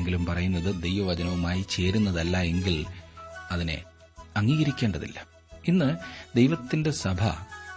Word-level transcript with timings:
ആരെങ്കിലും 0.00 0.26
പറയുന്നത് 0.26 0.82
ദൈവവചനവുമായി 0.82 1.64
ചേരുന്നതല്ല 1.70 2.36
എങ്കിൽ 2.42 2.86
അതിനെ 3.50 3.82
അംഗീകരിക്കേണ്ടതില്ല. 4.36 5.26
ഇന്ന് 5.68 5.88
ദൈവത്തിന്റെ 6.36 6.90
സഭ 6.90 7.20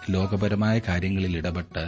ലോകപരമായ 0.09 0.79
കാര്യങ്ങളിൽ 0.79 1.37
ഇടപെട്ട് 1.37 1.83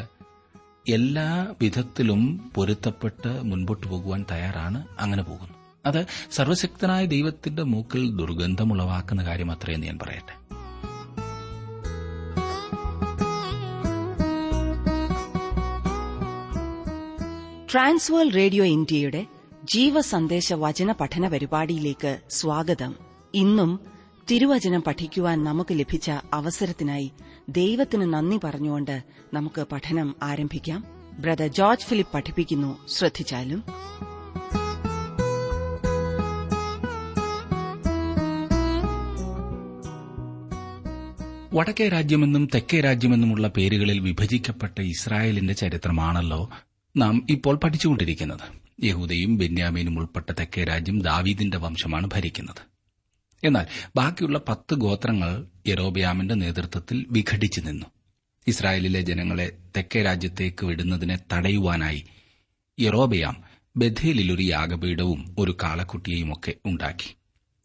എല്ലാ 0.89 1.47
വിധത്തിലും 1.61 2.51
പൊരുത്തപ്പെട്ട് 2.55 3.31
മുൻപോട്ട് 3.43 3.87
പോകുവാൻ 3.87 4.25
തയ്യാറാണ് 4.31 4.87
അങ്ങനെ 4.99 5.23
പോകുന്നു. 5.23 5.55
അത് 5.85 6.05
സർവശക്തനായ 6.31 7.05
ദൈവത്തിന്റെ 7.05 7.63
മൂക്കിൽ 7.63 8.15
ദുർഗന്ധമുളവാക്കുന്ന 8.15 9.23
കാര്യം 9.23 9.51
അത്രയെന്ന് 9.51 9.87
ഞാൻ 9.87 9.99
പറയട്ടെ. 9.99 10.35
ട്രാൻസ്വേൾ 17.71 18.27
റേഡിയോ 18.31 18.65
ഇന്ത്യയുടെ 18.65 19.21
ജീവസന്ദേശ 19.73 20.53
വചന 20.53 20.91
പഠന 20.91 21.27
പരിപാടിയിലേക്ക് 21.27 22.19
സ്വാഗതം. 22.29 22.95
ഇന്നും 23.33 23.79
തിരുവചനം 24.31 24.83
പഠിക്കുവാൻ 24.87 25.43
നമുക്ക് 25.43 25.79
ലഭിച്ച 25.79 26.11
അവസരത്തിനായി 26.33 27.11
ദൈവത്തിന് 27.49 28.13
നന്ദി 28.13 28.39
പറഞ്ഞുകൊണ്ട് 28.43 29.03
നമുക്ക് 29.33 29.65
പഠനം 29.71 30.15
ആരംഭിക്കാം. 30.23 30.83
ബ്രദർ 31.19 31.47
ജോർജ് 31.47 31.85
ഫിലിപ്പ് 31.85 32.13
പഠിപ്പിക്കുന്നു 32.13 32.77
ശ്രദ്ധിച്ചാലും. 32.87 33.63
വടക്കേ 41.53 41.89
രാജ്യമെന്നും 41.89 42.47
തെക്കേ 42.55 42.81
രാജ്യമെന്നുമുള്ള 42.81 43.47
പേരുകളിൽ 43.47 43.99
വിഭജിക്കപ്പെട്ട 43.99 44.81
ഇസ്രായേലിന്റെ 44.81 45.53
ചരിത്രമാണല്ലോ 45.53 46.49
നാം 46.97 47.25
ഇപ്പോൾ 47.29 47.55
പഠിച്ചുകൊണ്ടിരിക്കുന്നത്. 47.55 48.64
യഹൂദയും 48.83 49.37
ബെന്യാമീനും 49.37 49.99
ഉൾപ്പെട്ട 49.99 50.31
തെക്കേ 50.31 50.63
രാജ്യം 50.63 51.01
ദാവീദിന്റെ 51.01 51.57
വംശമാണ് 51.57 52.09
ഭരിക്കുന്നത്. 52.13 52.75
എന്നാൽ 53.43 53.67
ബാക്കിയുള്ള 53.95 54.41
പത്ത് 54.47 54.75
ഗോത്രങ്ങൾ 54.75 55.45
യറോബിയാമിന്റെ 55.67 56.35
നേതൃത്വത്തിൽ 56.35 57.05
വിഘടിച്ചു 57.09 57.61
നിന്നു. 57.61 57.85
ഇസ്രായേലിലെ 58.47 59.01
ജനങ്ങളെ 59.01 59.57
തെക്കേ 59.77 60.03
രാജ്യത്തേക്ക് 60.03 60.65
വിടുന്നതിനെ 60.65 61.19
തടയുവാനായി 61.33 62.05
യറോബയാം 62.79 63.43
ബഥേലിൽ 63.77 64.31
ഒരു 64.31 64.41
യാഗപീഠവും 64.41 65.35
ഒരു 65.39 65.57
കാളക്കുട്ടിയെയുമൊക്കെ 65.63 66.53
ഉണ്ടാക്കി. 66.65 67.15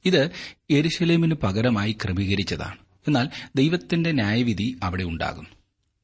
ഇത് 0.05 0.31
എരുശലേമിന് 0.71 1.35
പകരമായി 1.35 1.93
ക്രമീകരിച്ചതാണ്. 1.93 2.77
എന്നാൽ 3.07 3.29
ദൈവത്തിന്റെ 3.57 4.13
ന്യായവിധി 4.13 4.77
അവിടെ 4.83 5.05
ഉണ്ടാകും 5.05 5.47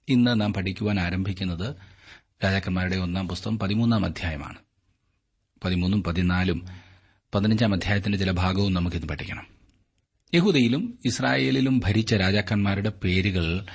ഇന്ന് 0.09 0.41
നാം 0.41 0.53
പഠിക്കുവാൻ 0.53 1.01
ആരംഭിക്കുന്നത് 1.01 1.75
രാജാക്കന്മാരുടെ 2.45 2.97
ഒന്നാം 2.97 3.29
പുസ്തകം 3.29 3.59
പതിമൂന്നാം 3.59 4.05
അധ്യായമാണ്. 4.05 4.66
പതിമൂന്നും 5.65 6.05
പതിനാലും 6.05 6.67
പതിനഞ്ചാം 7.35 7.75
അധ്യായത്തിന്റെ 7.75 8.19
ചില 8.19 8.31
ഭാഗവും 8.31 8.75
നമുക്കിത് 8.75 9.07
പഠിക്കണം. 9.07 9.47
യഹൂദയിലും 10.35 10.99
ഇസ്രായേലിലും 11.05 11.81
ഭരിച്ച 11.85 12.15
രാജാക്കന്മാരുടെ 12.15 12.89
പേരുകൾ 12.89 13.67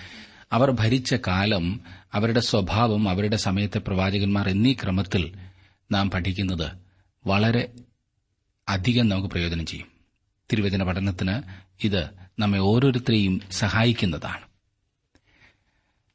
അവർ 0.52 0.72
ഭരിച്ച 0.72 1.16
കാലം 1.28 1.82
അവരുടെ 2.14 2.40
സ്വഭാവം 2.40 3.09
അവരുടെ 3.09 3.36
സമയത്തെ 3.36 3.80
പ്രവാചകന്മാർ 3.80 4.50
എന്നീ 4.50 4.74
ക്രമത്തിൽ 4.74 5.34
നാം 5.92 6.12
പഠിക്കുന്നത് 6.12 6.72
വളരെ 7.28 7.74
അധികം 8.70 9.09
നമുക്ക് 9.09 9.28
പ്രയോജനം 9.28 9.66
ചെയ്യും. 9.66 9.88
തിരുവചന 10.52 10.84
പഠനത്തിന് 10.84 11.42
ഇത് 11.84 12.09
നമ്മെ 12.40 12.59
ഓരോരുത്തരെയും 12.59 13.42
സഹായിക്കുന്നതാണ്. 13.52 14.50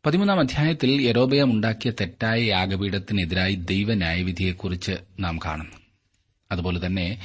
പതിമൂന്നാം 0.07 0.41
അധ്യായത്തിൽ 0.41 1.03
യരോബയം 1.03 1.53
ഉണ്ടാക്കിയ 1.53 1.93
തെറ്റായ 2.01 2.43
യാഗപീഠത്തിനെതിരായി 2.43 3.55
ദൈവന്യായവിധിയെക്കുറിച്ച് 3.55 4.93
നാം 5.21 5.39
കാണുന്നു. 5.39 5.77
അതുപോലെ 6.53 6.87
തന്നെ 6.87 7.21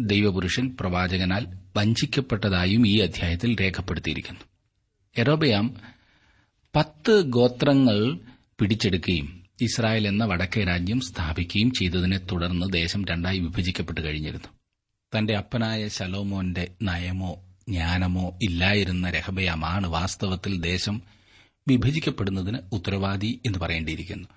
ദൈവപുരുഷൻ 0.00 0.76
പ്രവാചകനാൽ 0.80 1.46
വഞ്ചിക്കപ്പെട്ടതായും 1.76 2.88
ഈ 2.88 2.98
അധ്യായത്തിൽ 3.00 3.56
രേഖപ്പെടുത്തിയിരിക്കുന്നു. 3.60 4.40
യരോബയാം 5.18 5.76
പത്ത് 6.76 7.20
ഗോത്രങ്ങൾ 7.20 8.18
പിടിച്ചെടുക്കുകയും 8.58 9.44
ഇസ്രായേൽ 9.60 10.08
എന്ന 10.08 10.24
വടക്കേ 10.24 10.64
രാജ്യം 10.64 11.00
സ്ഥാപിക്കുകയും 11.00 11.70
ചെയ്തതിനെ 11.70 12.18
തുടർന്ന് 12.18 12.72
ദേശം 12.72 13.04
രണ്ടായി 13.04 13.38
വിഭജിക്കപ്പെട്ട് 13.38 14.00
കഴിഞ്ഞിരുന്നു. 14.00 14.48
തന്റെ 15.18 15.36
അപ്പനായ 15.36 15.88
ശലോമോന്റെ 15.88 16.68
നയമോ 16.82 17.44
ജ്ഞാനമോ 17.68 18.38
ഇല്ലായിരുന്ന 18.42 19.10
രഹബയാമാണ് 19.10 19.86
വാസ്തവത്തിൽ 19.86 20.60
ദേശം 20.60 21.15
വിഭജിക്കപ്പെടുന്നതിന് 21.68 22.58
ഉത്തരവാദി 22.72 23.40
എന്ന് 23.46 23.58
പറയേണ്ടിയിരിക്കുന്നു. 23.58 24.28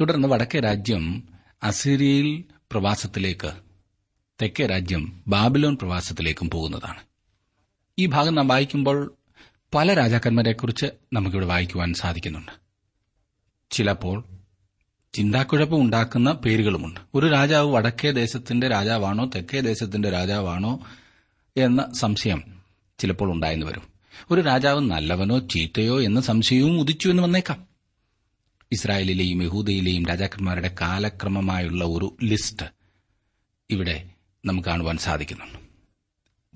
തുടർന്ന് 0.00 0.28
വടക്കേ 0.28 0.60
രാജ്യം 0.60 1.28
അസീരിയയിൽ 1.62 2.44
പ്രവാസത്തിലേക്ക് 2.72 3.52
തെക്കേ 4.42 4.66
രാജ്യം 4.66 5.24
ബാബിലോൺ 5.26 5.76
പ്രവാസത്തിലേക്കും 5.76 6.50
പോകുന്നതാണ്. 6.50 7.00
ഈ 7.98 8.06
ഭാഗം 8.06 8.34
നാം 8.34 8.48
വായിക്കുമ്പോൾ 8.48 9.14
പല 9.74 9.94
രാജാക്കന്മാരെക്കുറിച്ച് 9.94 10.86
നമുക്കിവിടെ 11.12 11.46
വായിക്കുവാൻ 11.46 11.94
സാധിക്കുന്നുണ്ട്. 11.94 12.52
ചിലപ്പോൾ 13.70 14.24
ചിന്താക്കുഴപ്പം 15.12 15.80
ഉണ്ടാക്കുന്ന 15.80 16.32
പേരുകളുമുണ്ട്. 16.32 17.00
ഒരു 17.14 17.26
രാജാവ് 17.26 17.72
വടക്കേ 17.72 18.10
ദേശത്തിന്റെ 18.10 18.68
രാജാവാണോ 18.68 19.30
തെക്കേ 19.34 19.60
ദേശത്തിന്റെ 19.60 20.10
രാജാവാണോ 20.10 20.80
എന്ന 21.56 21.92
സംശയം 22.00 22.62
ചിലപ്പോൾ 22.98 23.32
ഉണ്ടായെന്ന് 23.32 23.66
വരും. 23.66 23.97
ഒരു 24.30 24.40
രാജാവ് 24.40 24.80
നല്ലവനോ 24.80 25.38
ചീത്തയോ 25.38 26.02
എന്ന 26.02 26.20
സംശയവും 26.20 26.80
ഉദിച്ചു 26.80 27.08
എന്ന് 27.08 27.22
വന്നേക്കാം. 27.22 27.66
ഇസ്രായേലിലെയും 28.72 29.42
യഹൂദയിലെയും 29.42 30.06
രാജാക്കന്മാരുടെ 30.06 30.74
കാലക്രമമായുള്ള 30.80 31.84
ഒരു 31.84 32.16
ലിസ്റ്റ് 32.22 32.66
ഇവിടെ 33.70 34.10
നമുക്ക് 34.44 34.68
കാണുവാൻ 34.68 34.96
സാധിക്കുന്നുണ്ട്. 34.96 35.58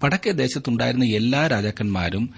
വടക്കേ 0.04 0.30
ദേശത്തുണ്ടായിരുന്ന 0.30 1.04
എല്ലാ 1.04 1.46
രാജാക്കന്മാരും 1.46 2.34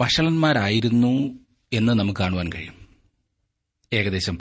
വഷളന്മാരായിരുന്നു 0.00 1.38
എന്ന് 1.72 1.92
നമുക്ക് 1.92 2.20
കാണുവാൻ 2.20 2.50
കഴിയും. 2.54 2.88
ഏകദേശം 3.92 4.38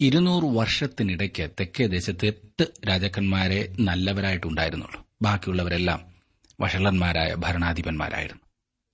ഇരുന്നൂറ് 0.00 0.44
വർഷത്തിനിടയ്ക്ക് 0.44 1.50
തെക്കേ 1.50 1.86
ദേശത്ത് 1.86 2.26
എട്ട് 2.26 2.66
രാജാക്കന്മാരെ 2.88 3.76
നല്ലവരായിട്ടുണ്ടായിരുന്നുള്ളൂ. 3.80 5.06
ബാക്കിയുള്ളവരെല്ലാം 5.22 6.04
വഷളന്മാരായ 6.60 7.34
ഭരണാധിപന്മാരായിരുന്നു. 7.38 8.49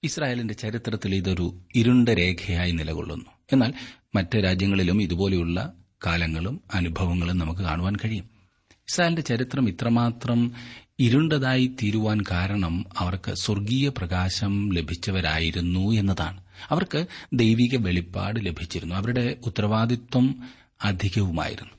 ഇസ്രായേലിന്റെ 0.06 0.54
ചരിത്രത്തിൽ 0.54 1.14
ഇതൊരു 1.14 1.60
ഇരുണ്ട 1.74 2.08
രേഖയായി 2.08 2.72
നിലകൊള്ളുന്നു. 2.72 3.24
എന്നാൽ 3.52 3.74
മറ്റ് 4.14 4.44
രാജ്യങ്ങളിലും 4.44 5.02
ഇതുപോലെയുള്ള 5.02 5.72
കാലങ്ങളും 6.06 6.60
അനുഭവങ്ങളും 6.74 7.38
നമുക്ക് 7.38 7.60
കാണുവാൻ 7.60 7.96
കഴിയും. 7.96 8.24
ഇസ്രായേലിന്റെ 8.72 9.22
ചരിത്രം 9.22 9.68
ഇത്രമാത്രം 9.68 10.52
ഇരുണ്ടതായി 10.98 11.66
തീരുവാൻ 11.82 12.20
കാരണം 12.30 12.84
അവർക്ക് 12.98 13.34
സ്വർഗീയ 13.34 13.88
പ്രകാശം 13.88 14.72
ലഭിച്ചവരായിരുന്നു 14.72 15.92
എന്നതാണ്. 15.92 16.44
അവർക്ക് 16.70 17.06
ദൈവിക 17.32 17.76
വെളിപ്പാട് 17.76 18.46
ലഭിച്ചിരുന്നു. 18.46 18.94
അവരുടെ 18.94 19.36
ഉത്തരവാദിത്വം 19.46 20.42
അധികവുമായിരുന്നു. 20.84 21.72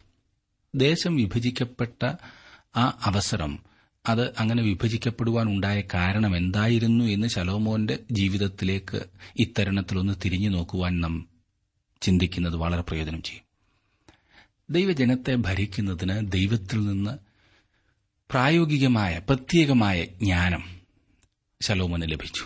ദേശം 0.75 1.15
വിഭജിക്കപ്പെട്ട 1.15 2.13
ആ 2.75 2.97
അവസരം 3.03 3.59
അത് 4.07 4.35
അങ്ങനെ 4.39 4.63
വിഭജിക്കപ്പെടുവാൻ 4.63 5.47
ഉണ്ടായ 5.47 5.83
കാരണം 5.93 6.37
എന്തായിരുന്നു 6.37 7.05
എന്ന് 7.05 7.27
ശലോമോന്റെ 7.27 7.99
ജീവിതത്തിലേക്ക് 8.11 9.05
ഇത്തരുണത്തിലൊന്ന് 9.39 10.13
തിരിഞ്ഞു 10.25 10.49
നോക്കുവാൻ 10.49 11.01
നാം 11.01 11.27
ചിന്തിക്കുന്നത് 12.01 12.55
വളരെ 12.55 12.81
പ്രയോജനം 12.81 13.21
ചെയ്യും. 13.21 13.43
ദൈവജനത്തെ 14.69 15.35
ഭരിക്കുന്നതിന് 15.35 16.31
ദൈവത്തിൽ 16.31 16.87
നിന്ന് 16.87 17.17
പ്രായോഗികമായ 18.31 19.17
പ്രത്യേകമായ 19.17 20.03
ജ്ഞാനം 20.03 20.63
ശലോമോന് 21.61 22.01
ലഭിച്ചു. 22.01 22.45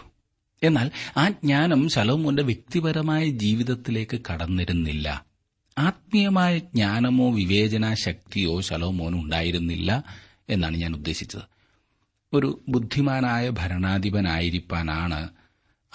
എന്നാൽ 0.63 0.91
ആ 1.17 1.29
ജ്ഞാനം 1.29 1.89
ശലോമോന്റെ 1.89 2.43
വ്യക്തിപരമായ 2.43 3.29
ജീവിതത്തിലേക്ക് 3.29 4.22
കടന്നിരുന്നില്ല. 4.31 5.25
ആത്മീയമായ 5.78 6.58
ജ്ഞാനമോ 6.58 7.31
വിവേചന 7.31 7.93
ശക്തിയോ 7.93 8.61
ശലോമോന് 8.61 9.16
ഉണ്ടായിരുന്നില്ല 9.16 10.03
എന്നാണ് 10.49 10.78
ഞാൻ 10.78 10.93
ഉദ്ദേശിച്ചത്. 10.93 11.50
ഒരു 12.33 12.61
ബുദ്ധിമാനായ 12.69 13.49
ഭരണാധിപനായിരിക്കാനാണ് 13.49 15.29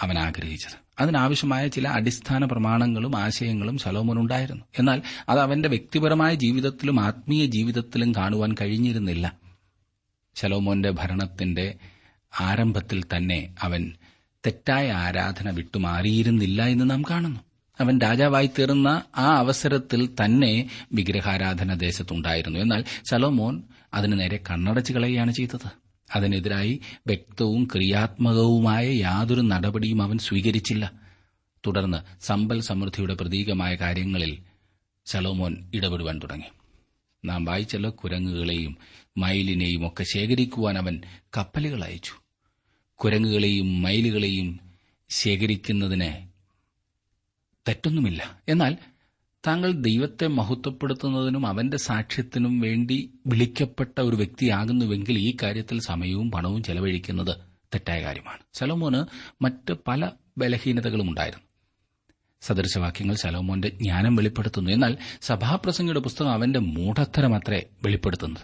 അവൻ 0.00 0.18
ആഗ്രഹിച്ചത്. 0.18 0.86
അതിനാവശ്യമായ 1.00 1.68
ചില 1.68 1.88
അടിസ്ഥാന 1.88 2.44
പ്രമാണങ്ങളും 2.44 3.16
ആശയങ്ങളും 3.16 3.78
ശലോമോനുണ്ടായിരുന്നു 3.78 4.64
എന്നാൽ 4.78 5.02
അത് 5.28 5.40
അവന്റെ 5.40 5.68
വ്യക്തിപരമായ 5.68 6.34
ജീവിതത്തിലും 6.34 7.00
ആത്മീയ 7.00 7.46
ജീവിതത്തിലും 7.46 8.14
കാണുവാൻ 8.14 8.54
കഴിഞ്ഞിരുന്നില്ല. 8.60 9.32
ശലോമോന്റെ 10.34 10.90
ഭരണത്തിന്റെ 10.90 11.74
ആരംഭത്തിൽ 12.40 13.02
തന്നെ 13.02 13.54
അവൻ 13.62 13.92
തെറ്റായ 14.46 14.92
ആരാധന 14.92 15.50
വിട്ടുമാറിയിരുന്നില്ല 15.50 16.66
എന്ന് 16.66 16.90
നാം 16.90 17.02
കാണുന്നു. 17.02 17.40
അവൻ 17.80 17.98
രാജാവായി 17.98 18.50
തീർന്ന 18.58 19.02
ആ 19.16 19.36
അവസരത്തിൽ 19.36 20.08
തന്നെ 20.24 20.70
വിഗ്രഹാരാധന 20.92 21.74
ദേശത്തുണ്ടായിരുന്നു. 21.74 22.58
എന്നാൽ 22.58 22.84
ശലോമോൻ 23.10 23.62
അതിനു 23.94 24.16
നേരെ 24.16 24.40
കണ്ണടച്ചു 24.50 24.92
കളയുകയാണ് 24.92 25.32
ചെയ്തത്. 25.32 25.85
അതിനെതിരായി 26.14 26.80
വ്യക്തവും 27.06 27.64
ക്രിയാത്മകവുമായ 27.64 28.88
യാതൊരു 28.88 29.40
നടപടിയും 29.40 30.02
അവൻ 30.02 30.18
സ്വീകരിച്ചില്ല. 30.18 30.92
തുടർന്ന് 31.66 32.24
സമ്പൽ 32.24 32.60
സമൃദ്ധിയുടെ 32.60 33.14
പ്രതീകമായ 33.14 33.74
കാര്യങ്ങളിൽ 33.74 34.38
ശലോമോൻ 35.06 35.70
ഇടപെടുവാൻ 35.74 36.18
തുടങ്ങി. 36.18 36.46
നാം 37.24 37.44
വായിച്ചല്ലോ 37.44 37.90
കുരങ്ങുകളെയും 37.90 38.76
മയിലിനെയും 39.16 39.86
ഒക്കെ 39.86 40.04
ശേഖരിക്കുവാൻ 40.04 40.78
അവൻ 40.78 41.00
കപ്പലുകൾ 41.36 41.84
അയച്ചു. 41.84 42.12
കുരങ്ങുകളെയും 42.94 43.82
മയിലുകളെയും 43.82 44.60
ശേഖരിക്കുന്നതിന് 45.10 46.28
തെറ്റൊന്നുമില്ല. 47.68 48.40
എന്നാൽ 48.48 48.76
താങ്കൾ 49.46 49.72
ദൈവത്തെ 49.72 50.26
മഹത്വപ്പെടുത്തുന്നതിനും 50.26 51.46
അവന്റെ 51.46 51.76
സാക്ഷ്യത്തിനും 51.76 52.60
വേണ്ടി 52.60 53.10
വിളിക്കപ്പെട്ട 53.26 54.00
ഒരു 54.00 54.16
വ്യക്തിയാകുന്നുവെങ്കിൽ 54.16 55.18
ഈ 55.18 55.36
കാര്യത്തിൽ 55.42 55.80
സമയവും 55.80 56.30
പണവും 56.30 56.62
ചെലവഴിക്കുന്നത് 56.62 57.36
തെറ്റായ 57.74 58.02
കാര്യമാണ്. 58.02 58.38
സലോമോന് 58.54 59.04
മറ്റ് 59.44 59.74
പല 59.88 60.10
ബലഹീനതകളും 60.38 61.08
ഉണ്ടായിരുന്നു. 61.08 61.44
സദൃശവാക്യങ്ങൾ 62.40 63.14
സലോമോന്റെ 63.14 63.68
ജ്ഞാനം 63.68 64.16
വെളിപ്പെടുത്തുന്നു. 64.16 64.70
എന്നാൽ 64.70 64.96
സഭാപ്രസംഗിയുടെ 65.20 66.00
പുസ്തകം 66.00 66.30
അവന്റെ 66.30 66.58
മൂഢത്തരമത്രേ 66.58 67.62
വെളിപ്പെടുത്തുന്നത്. 67.84 68.42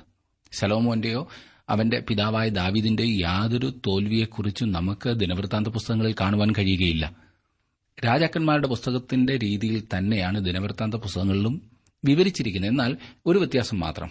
സലോമോന്റെയോ 0.52 1.28
അവന്റെ 1.68 2.00
പിതാവായ 2.08 2.48
ദാവിദിന്റെയോ 2.48 3.08
യാതൊരു 3.08 3.80
തോൽവിയെക്കുറിച്ചും 3.86 4.72
നമുക്ക് 4.72 5.10
ദിനവൃത്താന്ത 5.10 5.68
പുസ്തകങ്ങളിൽ 5.68 6.14
കാണുവാൻ 6.20 6.52
കഴിയുകയില്ല. 6.58 7.31
രാജാക്കന്മാരുടെ 8.04 8.68
പുസ്തകത്തിന്റെ 8.68 9.36
രീതിയിൽ 9.36 9.82
തന്നെയാണ് 9.96 10.44
ദിനവൃത്താന്ത 10.44 10.94
പുസ്തകങ്ങളിലും 10.94 11.70
വിവരിച്ചിരിക്കുന്നത്. 12.04 12.70
എന്നാൽ 12.70 12.96
ഒരു 13.26 13.38
വ്യത്യാസം 13.38 13.80
മാത്രം. 13.80 14.10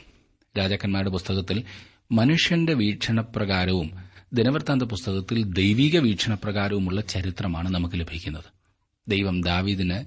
രാജാക്കന്മാരുടെ 0.58 1.12
പുസ്തകത്തിൽ 1.12 1.64
മനുഷ്യന്റെ 2.12 2.74
വീക്ഷണപ്രകാരവും 2.74 3.92
ദിനവൃത്താന്ത 4.34 4.84
പുസ്തകത്തിൽ 4.84 5.44
ദൈവിക 5.44 6.00
വീക്ഷണപ്രകാരവുമുള്ള 6.00 7.02
ചരിത്രമാണ് 7.02 7.70
നമുക്ക് 7.70 8.00
ലഭിക്കുന്നത്. 8.00 8.44
ദൈവം 9.08 9.42
ദാവീദിന് 9.42 10.04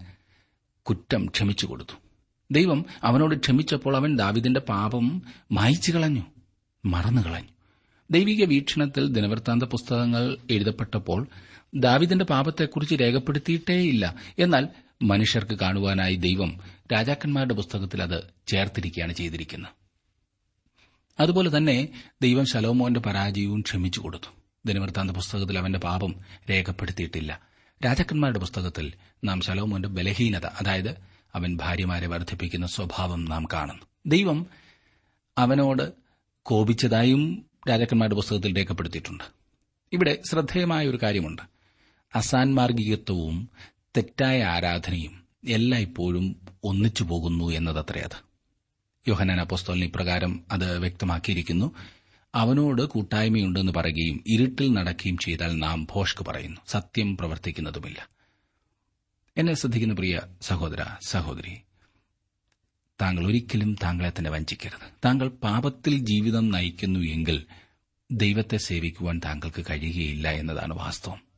കുറ്റം 0.82 1.26
ക്ഷമിച്ചു 1.26 1.66
കൊടുത്തു. 1.66 1.92
ദൈവം 2.50 2.84
അവനോട് 3.02 3.36
ക്ഷമിച്ചപ്പോൾ 3.36 3.96
അവൻ 3.96 4.16
ദാവിദിന്റെ 4.16 4.60
പാപം 4.60 5.22
മായിച്ചു 5.52 5.92
കളഞ്ഞു 5.92 6.22
മറന്നു 6.84 7.22
കളഞ്ഞു 7.22 7.48
ദൈവിക 8.10 8.44
വീക്ഷണത്തിൽ 8.44 9.08
ദിനവൃത്താന്ത 9.08 9.62
പുസ്തകങ്ങൾ 9.62 10.36
എഴുതപ്പെട്ടപ്പോൾ 10.50 11.28
ദാവിദിന്റെ 11.74 12.24
പാപത്തെക്കുറിച്ച് 12.24 12.94
രേഖപ്പെടുത്തിയിട്ടേയില്ല. 12.94 14.14
എന്നാൽ 14.38 14.68
മനുഷ്യർക്ക് 15.02 15.54
കാണുവാനായി 15.54 16.14
ദൈവം 16.14 16.60
രാജാക്കന്മാരുടെ 16.92 17.54
പുസ്തകത്തിൽ 17.54 18.02
അത് 18.02 18.24
ചേർത്തിരിക്കുകയാണ് 18.46 19.12
ചെയ്തിരിക്കുന്നത്. 19.12 19.70
അതുപോലെ 21.20 21.56
തന്നെ 21.56 21.88
ദൈവം 22.22 22.46
ശലോമോന്റെ 22.46 23.00
പരാജയവും 23.00 23.60
ക്ഷമിച്ചു 23.60 24.00
കൊടുത്തു. 24.00 24.34
ദിനവൃത്താന്ത 24.66 25.10
പുസ്തകത്തിൽ 25.10 25.58
അവന്റെ 25.58 25.78
പാപം 25.78 26.14
രേഖപ്പെടുത്തിയിട്ടില്ല. 26.50 27.40
രാജാക്കന്മാരുടെ 27.84 28.38
പുസ്തകത്തിൽ 28.38 28.92
നാം 29.24 29.40
ശലോമോന്റെ 29.40 29.88
ബലഹീനത 29.88 30.46
അതായത് 30.46 30.90
അവൻ 31.34 31.56
ഭാര്യമാരെ 31.56 32.06
വർദ്ധിപ്പിക്കുന്ന 32.06 32.66
സ്വഭാവം 32.66 33.24
നാം 33.24 33.44
കാണുന്നു. 33.52 33.82
ദൈവം 34.06 34.46
അവനോട് 35.38 35.92
കോപിച്ചതായും 36.42 37.46
രാജാക്കന്മാരുടെ 37.68 38.16
പുസ്തകത്തിൽ 38.16 38.56
രേഖപ്പെടുത്തിയിട്ടുണ്ട്. 38.56 39.24
ഇവിടെ 39.92 40.18
ശ്രദ്ധേയമായ 40.30 40.86
ഒരു 40.86 40.98
കാര്യമുണ്ട്. 41.02 41.53
അസാൻമാർഗികത്വവും 42.14 43.48
തെറ്റായ 43.96 44.44
ആരാധനയും 44.44 45.24
എല്ലായ്പ്പോഴും 45.48 46.40
ഒന്നിച്ചു 46.64 47.04
പോകുന്നു 47.04 47.50
എന്നതത്രേ 47.50 48.00
അത്. 48.00 48.34
യോഹനാൻ 49.08 49.40
അപ്പോസ്തോലിന് 49.40 49.84
ഇപ്രകാരം 49.84 50.44
അത് 50.52 50.78
വ്യക്തമാക്കിയിരിക്കുന്നു. 50.78 51.74
അവനോട് 52.34 52.82
കൂട്ടായ്മയുണ്ടെന്ന് 52.82 53.72
പറയുകയും 53.72 54.24
ഇരുട്ടിൽ 54.26 54.72
നടക്കുകയും 54.72 55.18
ചെയ്താൽ 55.18 55.58
നാം 55.58 55.86
ഭോഷ്ക് 55.90 56.24
പറയുന്നു. 56.24 56.60
സത്യം 56.66 57.16
പ്രവർത്തിക്കുന്നതുമില്ല. 57.16 58.08
എന്നെ 59.36 59.54
ശ്രദ്ധിക്കുന്ന 59.54 59.94
പ്രിയ 59.94 60.20
സഹോദര 60.42 60.84
സഹോദരി 61.06 61.56
താങ്കൾ 63.02 63.26
ഒരിക്കലും 63.26 63.76
താങ്കളെ 63.82 64.12
തന്നെ 64.18 64.30
വഞ്ചിക്കരുത്. 64.30 64.90
താങ്കൾ 65.04 65.28
പാപത്തിൽ 65.28 65.98
ജീവിതം 65.98 66.50
നയിക്കുന്നു 66.50 67.00
എങ്കിൽ 67.00 67.44
ദൈവത്തെ 68.10 68.56
സേവിക്കുവാൻ 68.56 69.20
താങ്കൾക്ക് 69.24 69.64
കഴിയുകയില്ല 69.70 70.30
എന്നതാണ് 70.30 70.74
വാസ്തവം. 70.74 71.33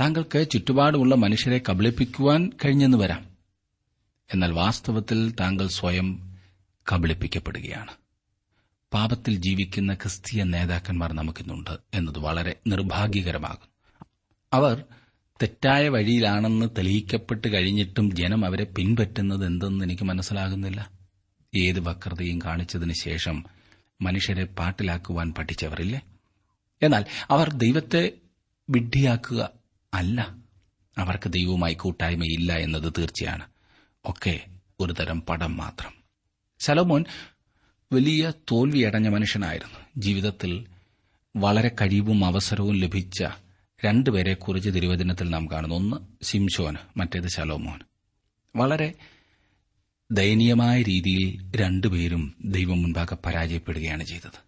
താങ്കൾക്ക് 0.00 0.50
ചുറ്റുപാടുമുള്ള 0.50 1.14
മനുഷ്യരെ 1.14 1.60
കബളിപ്പിക്കുവാൻ 1.68 2.52
കഴിഞ്ഞെന്ന് 2.64 2.98
വരാം. 2.98 3.26
എന്നാൽ 4.34 4.52
വാസ്തവത്തിൽ 4.52 5.34
താങ്കൾ 5.40 5.66
സ്വയം 5.66 6.36
കബളിപ്പിക്കപ്പെടുകയാണ്. 6.92 7.90
പാപത്തിൽ 8.92 9.34
ജീവിക്കുന്ന 9.34 9.94
ക്രിസ്തീയ 9.94 10.42
നേതാക്കന്മാർ 10.42 11.12
നമുക്കിന്നുണ്ട് 11.12 11.78
എന്നത് 11.94 12.18
വളരെ 12.18 12.56
നിർഭാഗ്യകരമാകും 12.66 13.68
അവർ 14.52 14.84
തെറ്റായ 15.42 15.88
വഴിയിലാണെന്ന് 15.88 16.66
തെളിയിക്കപ്പെട്ട് 16.78 17.48
കഴിഞ്ഞിട്ടും 17.48 18.16
ജനം 18.16 18.46
അവരെ 18.46 18.64
പിൻപറ്റുന്നത് 18.64 19.46
എന്തെന്ന് 19.46 19.84
എനിക്ക് 19.84 20.02
മനസ്സിലാകുന്നില്ല. 20.02 20.90
ഏത് 21.56 21.80
വക്രതയും 21.80 22.38
കാണിച്ചതിന് 22.44 22.92
ശേഷം 22.92 23.44
മനുഷ്യരെ 24.00 24.44
പാട്ടിലാക്കുവാൻ 24.44 25.34
പഠിച്ചവരില്ലേ? 25.38 26.00
എന്നാൽ 26.82 27.04
അവർ 27.30 27.52
ദൈവത്തെ 27.52 28.12
വിഡ്ഢിയാക്കുക 28.70 29.63
അല്ല. 29.94 30.36
അവർക്ക് 30.98 31.30
ദൈവവുമായി 31.30 31.74
കൂട്ടായ്മയില്ല 31.74 32.52
എന്നത് 32.52 32.92
തീർച്ചയാണ്. 32.98 33.46
ഒക്കെ 34.04 34.46
ഒരുതരം 34.80 35.20
പടം 35.20 35.56
മാത്രം. 35.56 35.92
ശലോമോൻ 36.60 37.04
വലിയ 37.92 38.32
തോൽവിയടഞ്ഞ 38.52 39.08
മനുഷ്യനായിരുന്നു. 39.08 39.78
ജീവിതത്തിൽ 39.96 40.66
വളരെ 41.36 41.68
കഴിവും 41.68 42.24
അവസരവും 42.24 42.76
ലഭിച്ച 42.76 43.24
രണ്ടുപേരെക്കുറിച്ച് 43.84 44.70
തിരുവചനത്തിൽ 44.70 45.30
നാം 45.30 45.50
കാണുന്നു. 45.50 45.76
ഒന്ന് 45.76 46.24
സിംഷോന് 46.24 46.76
മറ്റേത് 46.96 47.28
ശലോമോൻ. 47.28 47.78
വളരെ 48.56 48.94
ദയനീയമായ 50.12 50.82
രീതിയിൽ 50.82 51.56
രണ്ടുപേരും 51.56 52.34
ദൈവം 52.44 52.82
മുൻപാകെ 52.82 53.14
പരാജയപ്പെടുകയാണ് 53.14 54.04
ചെയ്തത്. 54.04 54.44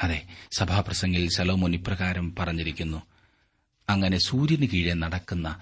അതെ 0.00 0.22
സഭാപ്രസംഗിൽ 0.52 1.28
ശലോമോൻ 1.36 1.74
ഇപ്രകാരം 1.74 2.36
പറഞ്ഞിരിക്കുന്നു. 2.36 3.02
അങ്ങനെ 3.88 4.18
സൂര്യന് 4.18 4.66
കീഴെ 4.66 4.94
നടക്കുന്ന 4.94 5.58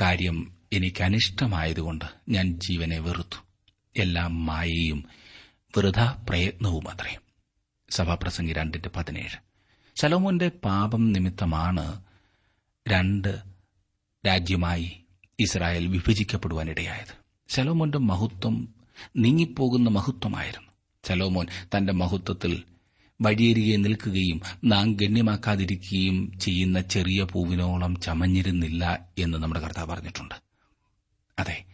കാര്യം 0.00 0.56
എനിക്ക് 0.72 1.02
അനിഷ്ടമായതുകൊണ്ട് 1.02 2.04
ഞാൻ 2.28 2.60
ജീവനെ 2.60 2.98
വെറുത്തു. 2.98 3.44
എല്ലാം 3.96 4.46
മായയും 4.46 5.04
വൃഥാ 5.76 6.24
പ്രയത്നവും 6.28 6.90
അത്രേ. 6.90 7.16
സഭാപ്രസംഗി 7.90 8.52
രണ്ടിന്റെ 8.52 8.88
പതിനേഴ്. 8.96 9.38
ശലോമോന്റെ 9.96 10.48
പാപം 10.48 11.12
നിമിത്തമാണ് 11.12 12.02
രണ്ട് 12.88 13.42
രാജ്യമായി 14.26 15.04
ഇസ്രായേൽ 15.40 15.86
വിഭജിക്കപ്പെടുവാനിടയായത്. 15.86 17.16
ശലോമോന്റെ 17.48 17.98
മഹത്വം 17.98 18.74
നീങ്ങിപ്പോകുന്ന 19.16 19.90
മഹത്വമായിരുന്നു. 19.90 20.70
ശലോമോൻ 21.08 21.46
തന്റെ 21.76 21.92
മഹത്വത്തിൽ 21.92 22.62
വഴിയരികെ 23.20 23.76
നിൽക്കുകയും 23.76 24.40
നാം 24.64 24.92
ഗണ്യമാക്കാതിരിക്കുകയും 24.92 26.38
ചെയ്യുന്ന 26.38 26.80
ചെറിയ 26.80 27.26
പൂവിനോളം 27.32 28.00
ചമഞ്ഞിരുന്നില്ല 28.00 29.08
എന്ന് 29.18 29.38
നമ്മുടെ 29.38 29.60
കർത്താവ് 29.60 29.88
പറഞ്ഞിട്ടുണ്ട് 29.88 30.34
അതെ 31.38 31.64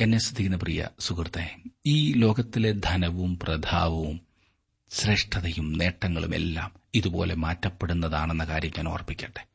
എന്നെ 0.00 0.18
ശ്രദ്ധിക്കുന്ന 0.18 0.56
പ്രിയ 0.56 0.88
സുഹൃത്തെ 1.00 1.56
ഈ 1.86 2.12
ലോകത്തിലെ 2.12 2.72
ധനവും 2.72 3.38
പ്രധാവവും 3.38 4.20
ശ്രേഷ്ഠതയും 4.90 5.72
നേട്ടങ്ങളും 5.72 6.34
എല്ലാം 6.34 6.72
ഇതുപോലെ 6.94 7.34
മാറ്റപ്പെടുന്നതാണെന്ന 7.34 8.44
കാര്യം 8.44 8.72
ഞാൻ 8.78 8.88
ഓർപ്പിക്കട്ടെ. 8.88 9.46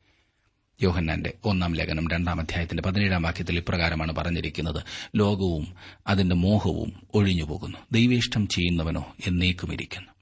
യോഹന്നാന്റെ 0.81 1.33
ഒന്നാം 1.45 1.75
ലേഖനം 1.75 2.07
രണ്ടാം 2.07 2.39
അധ്യായത്തിന്റെ 2.39 2.83
പതിനേഴാം 2.83 3.21
വാക്യത്തിൽ 3.21 3.57
ഇപ്രകാരമാണ് 3.57 4.15
പറഞ്ഞിരിക്കുന്നത്. 4.15 4.83
ലോകവും 5.15 5.75
അതിന്റെ 6.07 6.35
മോഹവും 6.35 7.07
ഒഴിഞ്ഞുപോകുന്നു. 7.13 7.77
ദൈവേഷ്ടം 7.91 8.47
ചെയ്യുന്നവനോ 8.47 9.15
എന്നേക്കും 9.27 9.73
ഇരിക്കുന്നു 9.73 10.18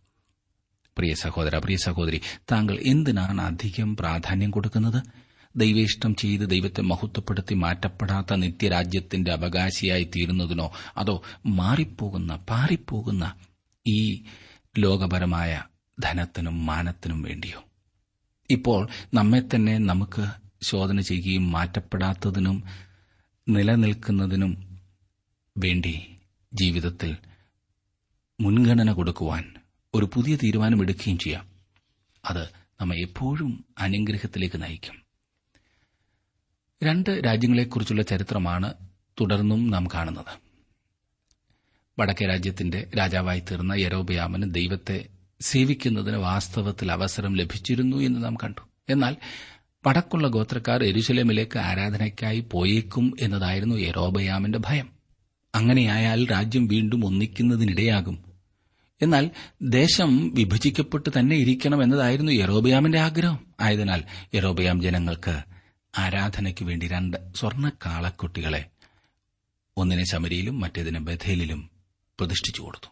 പ്രിയ 0.98 1.14
സഹോദര 1.14 1.58
പ്രിയ 1.58 1.78
സഹോദരി 1.78 2.20
താങ്കൾ 2.52 2.76
എന്തിനാണ് 2.86 3.42
അധികം 3.42 3.96
പ്രാധാന്യം 3.96 4.52
കൊടുക്കുന്നത്? 4.52 5.00
ദൈവേഷ്ടം 5.56 6.16
ചെയ്ത് 6.16 6.50
ദൈവത്തെ 6.50 6.82
മഹത്വപ്പെടുത്തി 6.82 7.56
മാറ്റപ്പെടാത്ത 7.56 8.34
നിത്യരാജ്യത്തിന്റെ 8.34 9.32
അവകാശിയായി 9.34 10.04
തീരുന്നതിനോ 10.04 10.68
അതോ 10.98 11.16
മാറിപ്പോകുന്ന 11.46 12.36
പാറിപ്പോകുന്ന 12.50 13.26
ഈ 13.86 14.00
ലോകപരമായ 14.78 15.52
ധനത്തിനും 15.98 16.66
മാനത്തിനും 16.66 17.22
വേണ്ടിയോ? 17.22 17.60
ഇപ്പോൾ 18.50 18.82
നമ്മെ 19.14 19.42
തന്നെ 19.42 19.78
നമുക്ക് 19.78 20.26
ശോധന 20.64 21.00
ചെയ്യുകയും 21.02 21.52
മാറ്റപ്പെടാത്തതിനും 21.52 22.58
നിലനിൽക്കുന്നതിനും 23.48 24.52
വേണ്ടി 25.56 25.94
ജീവിതത്തിൽ 26.52 27.12
മുൻഗണന 28.40 28.92
കൊടുക്കുവാൻ 28.92 29.44
ഒരു 29.94 30.10
പുതിയ 30.14 30.36
തീരുമാനമെടുക്കുകയും 30.36 31.18
ചെയ്യാം. 31.18 31.50
അത് 32.26 32.44
നമ്മെ 32.82 32.98
എപ്പോഴും 32.98 33.66
അനുഗ്രഹത്തിലേക്ക് 33.78 34.64
നയിക്കും. 34.64 35.02
രണ്ട് 36.84 37.22
രാജ്യങ്ങളെക്കുറിച്ചുള്ള 37.26 38.02
ചരിത്രമാണ് 38.02 38.74
തുടർന്നും 39.22 39.72
നാം 39.72 39.88
കാണുന്നത്. 39.94 40.48
വടക്കേ 42.00 42.26
രാജ്യത്തിന്റെ 42.26 42.88
രാജാവായി 42.98 43.40
തീർന്ന 43.40 43.74
യരോബയാമന് 43.74 44.54
ദൈവത്തെ 44.54 45.08
സേവിക്കുന്നതിന് 45.42 46.18
വാസ്തവത്തിൽ 46.18 46.92
അവസരം 46.92 47.36
ലഭിച്ചിരുന്നു 47.36 47.98
എന്ന് 47.98 48.24
നാം 48.24 48.36
കണ്ടു. 48.36 48.62
എന്നാൽ 48.90 49.16
വടക്കുള്ള 49.88 50.28
ഗോത്രക്കാർ 50.28 50.84
എരുശലേമിലേക്ക് 50.84 51.60
ആരാധനയ്ക്കായി 51.60 52.40
പോയേക്കും 52.40 53.14
എന്നതായിരുന്നു 53.20 53.76
യരോബയാമിന്റെ 53.76 54.60
ഭയം. 54.66 54.90
അങ്ങനെയായാൽ 55.56 56.32
രാജ്യം 56.32 56.68
വീണ്ടും 56.68 57.06
ഒന്നിക്കുന്നതിനിടയാകും. 57.06 58.27
എന്നാൽ 59.02 59.32
ദേശം 59.62 60.34
വിഭജിക്കപ്പെട്ട് 60.34 61.10
തന്നെ 61.20 61.36
ഇരിക്കണം 61.36 61.84
എന്നതായിരുന്നു 61.84 62.32
യറോബിയാമിന്റെ 62.32 63.00
ആഗ്രഹം. 63.00 63.40
ആയതിനാൽ 63.60 64.04
യറോബിയാം 64.36 64.82
ജനങ്ങൾക്ക് 64.82 65.42
ആരാധനയ്ക്ക് 65.98 66.66
വേണ്ടി 66.66 66.88
രണ്ട് 66.88 67.18
സ്വർണ 67.36 67.72
കാളക്കുട്ടികളെ 67.86 68.66
ഒന്നിനെ 69.78 70.04
ശമരിയിലും 70.12 70.60
മറ്റേതിനെ 70.60 71.00
ബഥേലിലും 71.00 71.70
പ്രതിഷ്ഠിച്ചു 72.20 72.62
കൊടുത്തു. 72.62 72.88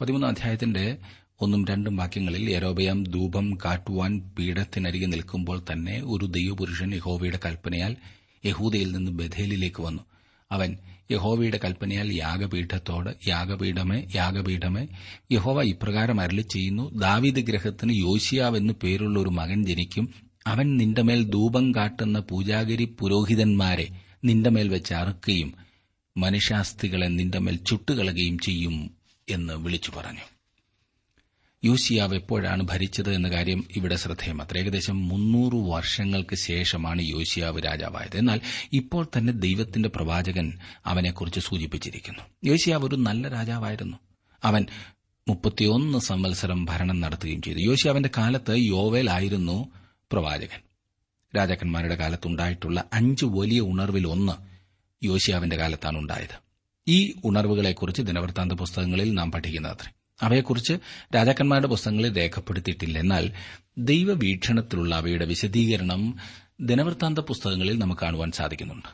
പതിമൂന്നാം 0.00 0.30
അധ്യായത്തിന്റെ 0.30 0.98
ഒന്നും 1.40 1.64
രണ്ടും 1.64 1.96
വാക്യങ്ങളിൽ 1.96 2.50
യരോബയാം 2.50 3.04
ധൂപം 3.04 3.58
കാട്ടുവാൻ 3.64 4.30
പീഠത്തിനരികെ 4.38 5.06
നിൽക്കുമ്പോൾ 5.06 5.64
തന്നെ 5.72 6.02
ഒരു 6.04 6.26
ദൈവപുരുഷൻ 6.26 6.94
യഹോവയുടെ 6.94 7.40
കൽപ്പനയാൽ 7.46 7.96
യഹൂദയിൽ 8.44 8.92
നിന്ന് 8.92 9.10
ബഥേലിലേക്ക് 9.10 9.82
വന്നു. 9.82 10.02
അവൻ 10.50 10.70
യഹോവയുടെ 11.10 11.58
കൽപ്പനയാൽ 11.58 12.12
യാഗപീഠത്തോട് 12.12 13.16
യാഗപീഠമേ 13.26 14.06
യാഗപീഠമേ 14.14 14.88
യഹോവ 15.32 15.62
ഇപ്രകാരം 15.62 16.20
അരളി 16.20 16.40
ചെയ്യുന്നു 16.40 16.90
ദാവീദ് 16.94 17.40
ഗ്രഹത്തിന് 17.40 17.92
യോശിയാവ് 18.00 18.56
എന്നു 18.56 18.72
പേരുള്ള 18.72 19.20
ഒരു 19.20 19.28
മകൻ 19.28 19.64
ജനിക്കും 19.64 20.06
അവൻ 20.46 20.76
നിന്റെ 20.76 21.02
മേൽ 21.02 21.22
ധൂപം 21.24 21.74
കാട്ടുന്ന 21.74 22.20
പൂജാഗിരി 22.20 22.84
പുരോഹിതന്മാരെ 23.00 23.86
നിന്റെ 24.24 24.50
മേൽ 24.50 24.68
വെച്ച് 24.68 24.94
അറുക്കുകയും 24.94 25.50
മനുഷ്യാസ്ഥികളെ 26.16 27.08
നിന്റെ 27.08 27.38
മേൽ 27.38 27.56
ചുട്ടുകളയുകയും 27.56 28.38
ചെയ്യും 28.38 28.76
എന്ന് 29.28 29.54
വിളിച്ചു 29.54 29.90
പറഞ്ഞു. 29.90 30.24
യോശിയാവ് 31.64 32.14
എപ്പോഴാണ് 32.14 32.62
ഭരിച്ചത് 32.62 33.14
എന്ന 33.14 33.30
കാര്യം 33.30 33.68
ഇവിടെ 33.76 33.96
ശ്രദ്ധേയമത്ര. 33.96 34.58
ഏകദേശം 34.58 35.08
മുന്നൂറ് 35.08 35.54
വർഷങ്ങൾക്ക് 35.54 36.36
ശേഷമാണ് 36.36 37.02
യോശിയാവ് 37.02 37.62
രാജാവായത്. 37.64 38.16
എന്നാൽ 38.16 38.40
ഇപ്പോൾ 38.72 39.06
തന്നെ 39.18 39.32
ദൈവത്തിന്റെ 39.32 39.88
പ്രവാചകൻ 39.88 40.58
അവനെക്കുറിച്ച് 40.86 41.40
സൂചിപ്പിച്ചിരിക്കുന്നു. 41.40 42.22
യോശിയാവ് 42.44 42.84
ഒരു 42.84 42.96
നല്ല 42.96 43.28
രാജാവായിരുന്നു. 43.28 43.96
അവൻ 44.44 44.66
മുപ്പത്തിയൊന്ന് 45.28 45.98
സംവത്സരം 45.98 46.64
ഭരണം 46.64 47.00
നടത്തുകയും 47.00 47.42
ചെയ്തു. 47.42 47.58
യോശിയാവിന്റെ 47.58 48.10
കാലത്ത് 48.18 48.54
യോവേലായിരുന്നു 48.56 49.70
പ്രവാചകൻ. 50.12 50.60
രാജാക്കന്മാരുടെ 51.36 51.94
കാലത്തുണ്ടായിട്ടുള്ള 51.94 52.84
അഞ്ച് 52.92 53.24
വലിയ 53.24 53.60
ഉണർവിൽ 53.60 54.06
ഒന്ന് 54.06 54.32
യോശിയാവിന്റെ 55.04 55.56
കാലത്താണ് 55.56 55.98
ഉണ്ടായത് 55.98 56.36
ഈ 56.88 57.14
ഉണർവുകളെക്കുറിച്ച് 57.24 58.02
ദിനവൃത്താന്ത 58.02 58.52
പുസ്തകങ്ങളിൽ 58.52 59.14
നാം 59.14 59.32
പഠിക്കുന്നത്രേ 59.32 59.95
അവയെക്കുറിച്ച് 60.22 60.72
രാജാക്കന്മാരുടെ 61.14 61.68
പുസ്തകങ്ങളിൽ 61.68 62.16
രേഖപ്പെടുത്തിയിട്ടില്ല 62.16 62.98
എന്നാൽ 62.98 63.32
ദൈവവീക്ഷണത്തിലുള്ള 63.78 64.94
അവയുടെ 64.94 65.24
വിശദീകരണം 65.24 66.16
ദിനവൃത്താന്ത 66.60 67.18
പുസ്തകങ്ങളിൽ 67.18 67.78
നമുക്ക് 67.78 68.00
കാണുവാൻ 68.00 68.32
സാധിക്കുന്നുണ്ട്. 68.32 68.88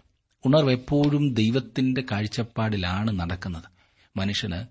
ഉണർവ് 0.47 0.73
എപ്പോഴും 0.73 1.35
ദൈവത്തിന്റെ 1.35 2.03
കാഴ്ചപ്പാടിലാണ് 2.13 3.21
നടക്കുന്നത്. 3.21 3.63
മനുഷ്യന് 4.17 4.65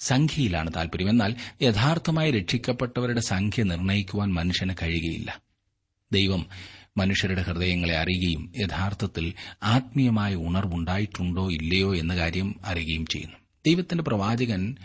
സംഖ്യയിലാണ് 0.00 0.70
താൽപര്യം. 0.76 1.10
എന്നാൽ 1.10 1.36
യഥാർത്ഥമായി 1.62 2.30
രക്ഷിക്കപ്പെട്ടവരുടെ 2.30 3.20
സംഖ്യ 3.20 3.62
നിർണയിക്കുവാൻ 3.62 4.32
മനുഷ്യന് 4.32 4.74
കഴിയുകയില്ല. 4.82 5.40
ദൈവം 6.12 6.46
മനുഷ്യരുടെ 6.96 7.42
ഹൃദയങ്ങളെ 7.42 7.96
അറിയുകയും 7.96 8.52
യഥാർത്ഥത്തിൽ 8.60 9.32
ആത്മീയമായ 9.62 10.34
ഉണർവുണ്ടായിട്ടുണ്ടോ 10.34 11.50
ഇല്ലയോ 11.50 11.94
എന്ന 11.96 12.16
കാര്യം 12.16 12.60
അറിയുകയും 12.64 13.06
ചെയ്യുന്നു. 13.06 13.36
ദൈവത്തിന്റെ 13.66 14.04
പ്രവാചകൻ 14.04 14.76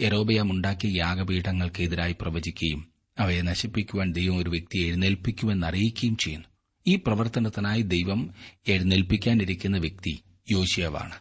യരോബയാം 0.00 0.52
ഉണ്ടാക്കിയ 0.52 0.98
യാഗപീഠങ്ങൾക്കെതിരായി 0.98 2.16
പ്രവചിക്കുകയും 2.20 2.86
അവയെ 3.18 3.42
നശിപ്പിക്കുവാൻ 3.42 4.12
ദൈവം 4.12 4.38
ഒരു 4.38 4.50
വ്യക്തിയെ 4.50 4.86
എഴുന്നേൽപ്പിക്കുമെന്ന് 4.86 5.66
അറിയിക്കുകയും 5.66 6.16
ചെയ്യുന്നു 6.16 6.48
ഈ 6.86 6.96
പ്രവർത്തനത്തിനായി 6.96 7.82
ദൈവം 7.82 8.30
എഴുന്നേൽപ്പിക്കാനിരിക്കുന്ന 8.68 9.78
വ്യക്തി 9.78 10.20
യോശിയവാണ്. 10.50 11.14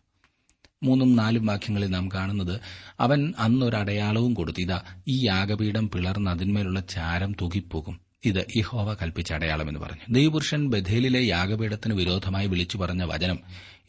മൂന്നും 0.84 1.16
നാലും 1.16 1.46
വാക്യങ്ങളിൽ 1.46 1.88
നാം 1.88 2.10
കാണുന്നത് 2.14 2.60
അവൻ 3.00 3.34
അന്നൊരടയാളവും 3.40 4.34
കൊടുത്തു. 4.34 4.62
ഇതാ 4.62 4.82
ഈ 5.08 5.26
യാഗപീഠം 5.26 5.90
പിളർന്ന് 5.90 6.32
അതിന്മേലുള്ള 6.32 6.80
ചാരം 6.80 7.32
തുകിപ്പോകും. 7.42 8.00
ഇത് 8.26 8.46
ഇഹോവ 8.56 8.94
കൽപ്പിച്ച 8.94 9.34
അടയാളമെന്ന് 9.34 9.80
പറഞ്ഞു. 9.80 10.14
ദൈവപുരുഷൻ 10.14 10.70
ബഥേലിലെ 10.70 11.24
യാഗപീഠത്തിന് 11.26 11.94
വിരോധമായി 11.94 12.48
വിളിച്ചു 12.48 12.78
പറഞ്ഞ 12.78 13.04
വചനം 13.04 13.40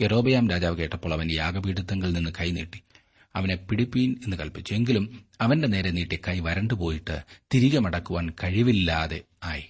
യറോബയാം 0.00 0.50
രാജാവ് 0.50 0.76
കേട്ടപ്പോൾ 0.76 1.12
അവൻ 1.12 1.32
യാഗപീഠത്തങ്കിൽ 1.32 2.12
നിന്ന് 2.12 2.30
കൈനീട്ടി 2.40 2.80
അവനെ 3.36 3.56
പിടിപ്പീൻ 3.56 4.20
എന്ന് 4.24 4.36
കൽപ്പിച്ചു 4.36 4.74
എങ്കിലും 4.74 5.24
അവന്റെ 5.40 5.68
നേരെ 5.68 5.90
നീട്ടി 5.90 6.18
കൈ 6.28 6.40
വരണ്ടുപോയിട്ട് 6.40 7.24
തിരികെ 7.54 7.78
മടക്കുവാൻ 7.78 8.30
കഴിവില്ലാതെ 8.44 9.20
ആയി. 9.44 9.64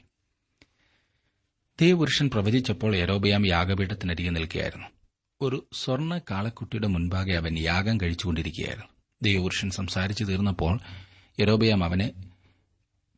ദേവപുരുഷൻ 1.80 2.30
പ്രവചിച്ചപ്പോൾ 2.30 2.96
യരോബയാം 2.96 3.46
യാഗപീഠത്തിനരികെ 3.46 4.30
നിൽക്കുകയായിരുന്നു. 4.30 4.86
ഒരു 5.40 5.66
സ്വർണ 5.72 6.18
കാളക്കുട്ടിയുടെ 6.18 6.86
മുൻപാകെ 6.86 7.32
അവൻ 7.32 7.58
യാഗം 7.58 7.96
കഴിച്ചുകൊണ്ടിരിക്കുകയായിരുന്നു. 8.00 8.88
ദേവപുരുഷൻ 9.22 9.70
സംസാരിച്ചു 9.70 10.24
തീർന്നപ്പോൾ 10.24 10.80
യരോബയാം 11.40 11.84
അവനെ 11.84 12.12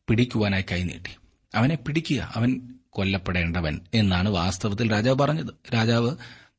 പിടിക്കുവാനായി 0.07 0.65
കൈനീട്ടി 0.71 1.11
അവനെ 1.55 1.75
പിടിക്കുക 1.75 2.31
അവൻ 2.35 2.61
കൊല്ലപ്പെടേണ്ടവൻ 2.89 3.79
എന്നാണ് 3.93 4.29
വാസ്തവത്തിൽ 4.29 4.91
രാജാവ് 4.91 5.17
പറഞ്ഞത്. 5.17 5.53
രാജാവ് 5.73 6.15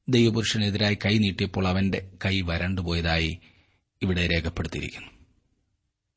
ദൈവപുരുഷനെതിരായി 0.08 0.94
കൈ 0.94 1.18
നീട്ടിയപ്പോൾ 1.18 1.68
അവന്റെ 1.68 2.10
കൈ 2.24 2.40
വരണ്ടുപോയതായി 2.40 3.38
ഇവിടെ 4.02 4.28
രേഖപ്പെടുത്തിയിരിക്കുന്നു. 4.28 5.08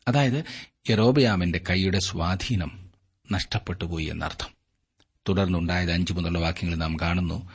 അതായത് 0.08 0.44
യറോബയാമിന്റെ 0.90 1.62
കൈയുടെ 1.70 2.00
സ്വാധീനം 2.00 2.90
നഷ്ടപ്പെട്ടുപോയി 3.32 4.06
എന്നർത്ഥം. 4.06 4.50
തുടർന്നുണ്ടായത് 5.30 5.92
അഞ്ചു 5.92 6.14
മുതലുള്ള 6.14 6.40
വാക്യങ്ങൾ 6.40 6.76
നാം 6.76 7.00
കാണുന്നു 7.00 7.50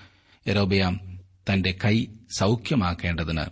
യറോബയാം 0.46 1.20
തന്റെ 1.52 1.78
കൈ 1.84 2.06
സൌഖ്യമാക്കേണ്ടതിന് 2.30 3.44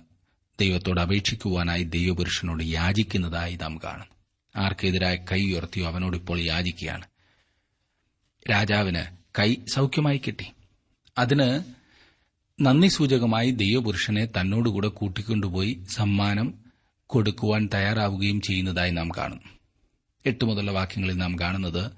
ദൈവത്തോട് 0.61 1.01
അപേക്ഷിക്കുവാനായി 1.01 1.83
ദൈവപുരുഷനോട് 1.83 2.65
യാചിക്കുന്നതായി 2.65 3.57
നാം 3.57 3.81
കാണുന്നു. 3.85 4.15
ആർക്കെതിരായ 4.57 5.17
കൈ 5.17 5.53
ഉയർത്തിയോ 5.53 5.87
അവനോട് 5.87 6.17
ഇപ്പോൾ 6.17 6.41
യാചിക്കുകയാണ്. 6.41 7.07
രാജാവിന് 8.51 9.03
കൈ 9.39 9.57
സൌഖ്യമായി 9.69 10.21
കിട്ടി. 10.27 10.47
അതിന് 11.19 11.61
നന്ദി 12.61 12.89
സൂചകമായി 12.89 13.51
ദൈവപുരുഷനെ 13.51 14.27
തന്നോടുകൂടെ 14.27 14.89
കൂട്ടിക്കൊണ്ടുപോയി 14.89 15.85
സമ്മാനം 15.91 16.66
കൊടുക്കുവാൻ 17.07 17.69
തയ്യാറാവുകയും 17.75 18.41
ചെയ്യുന്നതായി 18.41 18.91
നാം 18.91 19.09
കാണും. 19.09 19.41
എട്ട് 20.27 20.45
മുതലുള്ള 20.45 20.71
വാക്യങ്ങളിൽ 20.71 21.17
നാം 21.17 21.39
കാണുന്നത് 21.39 21.91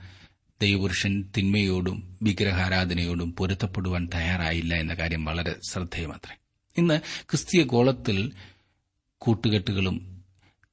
ദൈവപുരുഷൻ 0.63 1.31
തിന്മയോടും 1.37 2.19
വിഗ്രഹാരാധനയോടും 2.23 3.33
പൊരുത്തപ്പെടുവാൻ 3.33 4.09
തയ്യാറായില്ല 4.15 4.75
എന്ന 4.75 4.95
കാര്യം 4.95 5.25
വളരെ 5.25 5.55
ശ്രദ്ധേയമാത്രേ. 5.71 6.37
ഇന്ന് 6.79 7.01
ക്രിസ്തീയ 7.01 7.63
ഗോളത്തിൽ 7.63 8.33
കൂട്ടുകെട്ടുകളും 9.19 10.25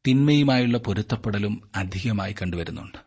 തിന്മയുമായുള്ള 0.08 0.77
പൊരുത്തപ്പെടലും 0.77 1.70
അധികമായി 1.75 2.34
കണ്ടുവരുന്നുണ്ട്. 2.34 2.98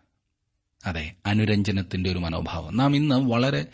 അതെ 0.87 1.15
അനുരഞ്ജനത്തിന്റെ 1.27 2.11
ഒരു 2.11 2.19
മനോഭാവം. 2.19 2.77
നാം 2.77 2.97
ഇന്ന് 2.97 3.15
വളരെ 3.15 3.67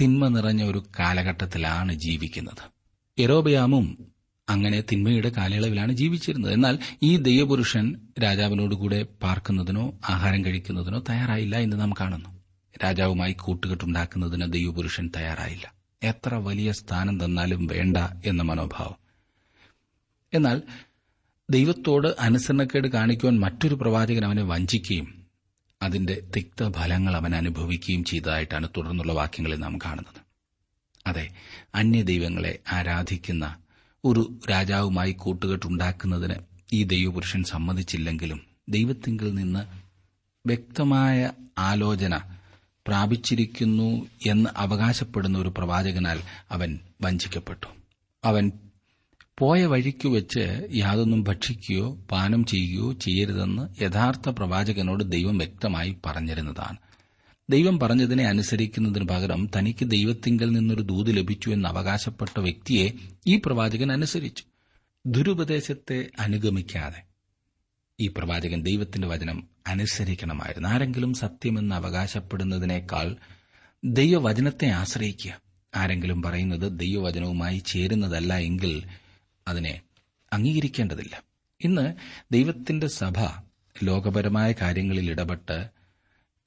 തിന്മ 0.00 0.28
നിറഞ്ഞ 0.28 0.62
ഒരു 0.62 0.84
കാലഘട്ടത്തിലാണ് 0.98 1.92
ജീവിക്കുന്നത്. 1.92 2.70
എറോബയാമും 3.18 4.11
അങ്ങനെ 4.48 4.80
തിന്മയുടെ 4.80 5.28
കാലയളവിലാണ് 5.28 5.92
ജീവിച്ചിരുന്നത്. 5.92 6.52
എന്നാൽ 6.52 6.78
ഈ 7.02 7.16
ദൈവപുരുഷൻ 7.16 7.96
രാജാവിനോടുകൂടെ 8.22 9.06
പാർക്കുന്നതിനോ 9.22 9.98
ആഹാരം 10.08 10.44
കഴിക്കുന്നതിനോ 10.44 11.04
തയ്യാറായില്ല 11.08 11.56
എന്ന് 11.56 11.80
നാം 11.80 11.92
കാണുന്നു. 12.00 12.42
രാജാവുമായി 12.84 13.32
കൂട്ടുകെട്ടുണ്ടാക്കുന്നതിന് 13.32 14.52
ദൈവപുരുഷൻ 14.52 15.10
തയ്യാറായില്ല. 15.16 15.74
എത്ര 16.02 16.34
വലിയ 16.34 16.72
സ്ഥാനം 16.72 17.24
തന്നാലും 17.24 17.66
വേണ്ട 17.66 17.96
എന്ന 18.24 18.42
മനോഭാവം. 18.42 18.96
എന്നാൽ 20.34 20.62
ദൈവത്തോട് 21.50 22.16
അനുസരണക്കേട് 22.18 22.88
കാണിക്കുവാൻ 22.88 23.40
മറ്റൊരു 23.40 23.74
പ്രവാചകൻ 23.74 24.24
അവനെ 24.24 24.42
വഞ്ചിക്കുകയും 24.42 25.26
അതിന്റെ 25.82 26.22
തിക്തഫലങ്ങൾ 26.36 27.16
അവൻ 27.16 27.36
അനുഭവിക്കുകയും 27.36 28.04
ചെയ്തതായിട്ടാണ് 28.04 28.68
തുടർന്നുള്ള 28.76 29.12
വാക്യങ്ങളിൽ 29.12 29.56
നാം 29.56 29.78
കാണുന്നത്. 29.78 30.20
അതെ 31.06 31.30
അന്യദൈവങ്ങളെ 31.74 32.58
ആരാധിക്കുന്ന 32.72 33.56
ഒരു 34.04 34.40
രാജാവുമായി 34.50 35.12
കൂട്ടുകെട്ടുണ്ടാക്കുന്നതിന് 35.12 36.34
ഈ 36.72 36.82
ദൈവപുരുഷൻ 36.82 37.42
സമ്മതിച്ചില്ലെങ്കിലും 37.44 38.40
ദൈവത്തിങ്കിൽ 38.68 39.34
നിന്ന് 39.34 39.60
വ്യക്തമായ 40.46 41.30
ആലോചന 41.58 42.16
പ്രാപിച്ചിരിക്കുന്നു 42.86 44.06
എന്ന് 44.26 44.50
അവകാശപ്പെടുന്ന 44.56 45.38
ഒരു 45.38 45.48
പ്രവാചകനാൽ 45.48 46.20
അവൻ 46.50 46.78
വഞ്ചിക്കപ്പെട്ടു. 47.02 47.66
അവൻ 48.24 48.52
പോയ 49.38 49.66
വഴിക്കു 49.66 50.08
വെച്ച് 50.08 50.68
യാതൊന്നും 50.74 51.22
ഭക്ഷിക്കുകയോ 51.22 51.98
പാനം 52.12 52.44
ചെയ്യുകയോ 52.44 52.92
ചെയ്യരുതെന്ന് 52.92 53.82
യഥാർത്ഥ 53.82 54.28
പ്രവാചകനോട് 54.28 55.04
ദൈവം 55.04 55.38
വ്യക്തമായി 55.38 55.96
പറഞ്ഞിരുന്നതാണ്. 56.06 56.76
ദൈവം 57.50 57.80
പറഞ്ഞതിനെ 57.80 58.24
അനുസരിക്കുന്നതിന് 58.24 59.08
പകരം 59.08 59.50
തനിക്ക് 59.56 59.84
ദൈവത്തിങ്കൽ 59.84 60.52
നിന്നൊരു 60.52 60.82
ദൂത് 60.82 61.16
ലഭിച്ചു 61.16 61.50
എന്ന് 61.50 61.68
അവകാശപ്പെട്ട 61.68 62.40
വ്യക്തിയെ 62.40 62.90
ഈ 63.26 63.40
പ്രവാചകൻ 63.46 63.92
അനുസരിച്ചു. 63.92 64.44
ദുരുപദേശത്തെ 65.06 66.10
അനുഗമിക്കാതെ. 66.18 67.02
ഈ 68.00 68.08
പ്രവാചകൻ 68.08 68.62
ദൈവത്തിന്റെ 68.62 69.08
വചനം 69.08 69.48
അനുസരിക്കണമായിരുന്നു. 69.66 70.68
ആരെങ്കിലും 70.68 71.14
സത്യമെന്ന് 71.14 71.74
അവകാശപ്പെടുന്നതിനേക്കാൾ 71.74 73.16
ദൈവവചനത്തെ 73.84 74.66
ആശ്രയിക്കുക. 74.66 75.40
ആരെങ്കിലും 75.76 76.22
പറയുന്നത് 76.22 76.78
ദൈവവചനവുമായി 76.78 77.58
ചേരുന്നതല്ല 77.58 78.38
എങ്കിൽ 78.38 78.82
അതിനെ 79.48 79.80
അംഗീകരിക്കേണ്ടതില്ല. 80.32 81.22
ഇന്ന് 81.64 81.94
ദൈവത്തിന്റെ 82.32 82.86
സഭ 82.86 83.14
ലോകപരമായ 83.82 84.52
കാര്യങ്ങളിൽ 84.52 85.10
ഇടപെട്ട് 85.10 85.81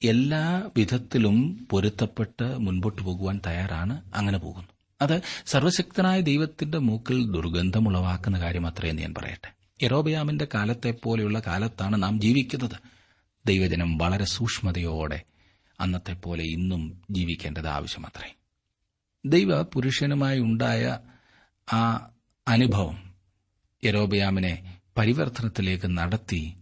എല്ലാ 0.02 0.70
വിധത്തിലും 0.76 1.68
പൊരുത്തപ്പെട്ട് 1.70 2.58
മുൻപോട്ട് 2.58 3.02
പോകുവാൻ 3.02 3.40
തയ്യാറാണ് 3.46 4.02
അങ്ങനെ 4.14 4.38
പോകുന്നു. 4.38 4.68
അത് 5.02 5.20
സർവശക്തനായ 5.46 6.20
ദൈവത്തിന്റെ 6.20 6.78
മൂക്കിൽ 6.78 7.32
ദുർഗന്ധമുളവാക്കുന്ന 7.32 8.40
കാര്യം 8.40 8.66
അത്രയെന്ന് 8.66 9.02
ഞാൻ 9.02 9.14
പറയട്ടെ. 9.14 9.52
എറോബിയാമിന്റെ 9.82 10.48
കാലത്തെ 10.54 10.94
പോലെയുള്ള 11.02 11.42
കാലത്താണ് 11.46 12.02
നാം 12.02 12.20
ജീവിക്കുന്നത്. 12.20 12.76
ദൈവജനം 13.46 13.98
വളരെ 13.98 14.24
സൂക്ഷ്മതയോടെ 14.24 15.22
അന്നത്തെ 15.80 16.12
പോലെ 16.12 16.44
ഇന്നും 16.44 17.02
ജീവിക്കേണ്ടത് 17.10 17.68
ആവശ്യമത്രേ. 17.68 18.34
ദൈവ 19.26 19.62
പുരുഷനുമായി 19.62 20.40
ഉണ്ടായ 20.40 20.98
ആ 21.72 22.10
അനുഭവം 22.48 23.14
യരോബയാമിനെ 23.84 24.80
പരിവർത്തനത്തിലേക്ക് 24.98 25.98
നടത്തി 25.98 26.56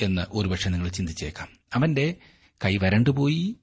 എന്ന് 0.00 0.22
ഒരുപക്ഷെ 0.30 0.70
നിങ്ങൾ 0.70 0.88
ചിന്തിച്ചേക്കാം. 0.88 1.55
അവന്റെ 1.74 2.14
കൈ 2.64 2.76
വരണ്ടുപോയി 2.76 3.56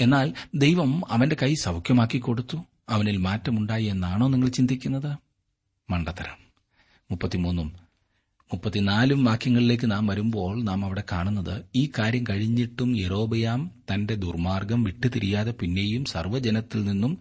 എന്നാൽ 0.00 0.34
ദൈവം 0.54 1.12
അവന്റെ 1.12 1.36
കൈ 1.42 1.54
സൗഖ്യമാക്കി 1.54 2.18
കൊടുത്തു. 2.18 2.56
അവനിൽ 2.88 3.16
മാറ്റമുണ്ടായി 3.16 3.84
എന്നാണോ 3.84 4.28
നിങ്ങൾ 4.28 4.48
ചിന്തിക്കുന്നത്? 4.48 5.16
മണ്ടത്തരം. 5.90 6.42
മുപ്പത്തിമൂന്നും 7.10 7.72
മുപ്പത്തിനാലും 8.52 9.24
വാക്യങ്ങളിലേക്ക് 9.24 9.90
നാം 9.90 10.06
വരുമ്പോൾ 10.06 10.62
നാം 10.62 10.84
അവിടെ 10.84 11.04
കാണുന്നത് 11.12 11.62
ഈ 11.74 11.90
കാര്യം 11.98 12.24
കഴിഞ്ഞിട്ടും 12.30 12.96
യറോബയാം 12.96 13.70
തന്റെ 13.94 14.14
ദുർമാർഗം 14.14 14.84
വിട്ടുതിരിയാതെ 14.84 15.54
പിന്നെയും 15.60 16.04
സർവജനത്തിൽ 16.04 16.84
നിന്നും 16.84 17.18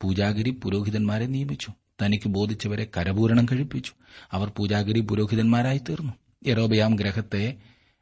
പൂജാഗിരി 0.00 0.50
പുരോഹിതന്മാരെ 0.50 1.26
നിയമിച്ചു. 1.26 1.68
തനിക്ക് 2.02 2.28
ബോധിച്ചവരെ 2.28 2.86
കരപൂരണം 2.96 3.44
കഴിപ്പിച്ചു. 3.44 3.92
അവർ 4.32 4.52
പൂജാഗിരി 4.56 5.00
പുരോഹിതന്മാരായി 5.00 5.78
തീർന്നു. 5.78 6.12
യറോബയാം 6.46 6.94
ഗ്രഹത്തെ 6.96 7.56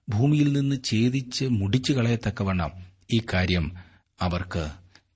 ഭൂമിയിൽ 0.09 0.53
നിന്ന് 0.53 0.77
ഛേദിച്ച് 0.85 1.45
മുടിച്ചു 1.45 1.93
കളയത്തക്കവണ്ണം 1.93 2.71
ഈ 3.13 3.23
കാര്യം 3.33 3.73
അവർക്ക് 4.21 4.71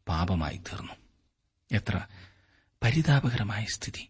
പാപമായി 0.09 0.57
തീർന്നു. 0.57 0.93
എത്ര 1.73 2.01
പരിതാപകരമായ 2.83 3.65
സ്ഥിതി. 3.65 4.09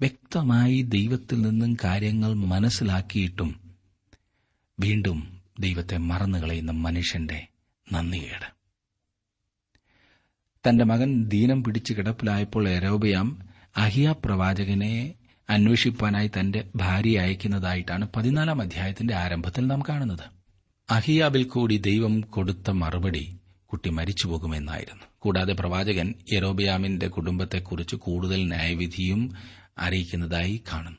വ്യക്തമായി 0.00 0.82
ദൈവത്തിൽ 0.82 1.42
നിന്നും 1.42 1.76
കാര്യങ്ങൾ 1.84 2.34
മനസ്സിലാക്കിയിട്ടും 2.34 3.74
വീണ്ടും 4.80 5.40
ദൈവത്തെ 5.60 5.96
മറന്നുകളയുന്ന 5.96 6.70
മനുഷ്യന്റെ 6.70 7.46
നന്ദികേട്. 7.92 8.56
തന്റെ 10.68 10.84
മകൻ 10.84 11.24
ദീനം 11.24 11.64
പിടിച്ച് 11.64 11.94
കിടപ്പിലായപ്പോൾ 11.94 12.68
എരോബയാം 12.68 13.48
അഹിയ 13.76 14.14
പ്രവാചകനെ 14.24 15.14
അന്വേഷിപ്പാനായി 15.50 16.30
തന്റെ 16.40 16.64
ഭാര്യയെ 16.76 17.18
അയക്കുന്നതായിട്ടാണ് 17.18 18.08
പതിനാലാം 18.16 18.62
അധ്യായത്തിന്റെ 18.62 19.14
ആരംഭത്തിൽ 19.14 19.66
നാം 19.66 19.82
കാണുന്നത്. 19.88 20.36
അഹിയാബിൽ 20.90 21.44
കൂടി 21.44 21.76
ദൈവം 21.76 22.20
കൊടുത്ത 22.20 22.70
മറുപടി 22.70 23.38
കുട്ടി 23.66 23.90
മരിച്ചുപോകുമെന്നായിരുന്നു. 23.90 25.04
കൂടാതെ 25.18 25.52
പ്രവാചകൻ 25.52 26.14
യരോബയാമിന്റെ 26.32 27.08
കുടുംബത്തെക്കുറിച്ച് 27.08 27.96
കൂടുതൽ 27.96 28.48
ന്യായവിധിയും 28.48 29.34
അറിയിക്കുന്നതായി 29.78 30.62
കാണുന്നു. 30.72 30.98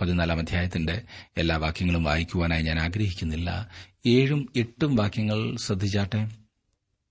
പതിനാലാം 0.00 0.38
അധ്യായത്തിന്റെ 0.38 1.02
എല്ലാ 1.36 1.56
വാക്യങ്ങളും 1.56 2.04
വായിക്കുവാനായി 2.04 2.62
ഞാൻ 2.62 2.78
ആഗ്രഹിക്കുന്നില്ല. 2.78 3.68
ഏഴും 4.06 4.52
എട്ടും 4.56 4.96
വാക്യങ്ങൾ 4.96 5.56
ശ്രദ്ധിച്ചാട്ടെ? 5.56 6.30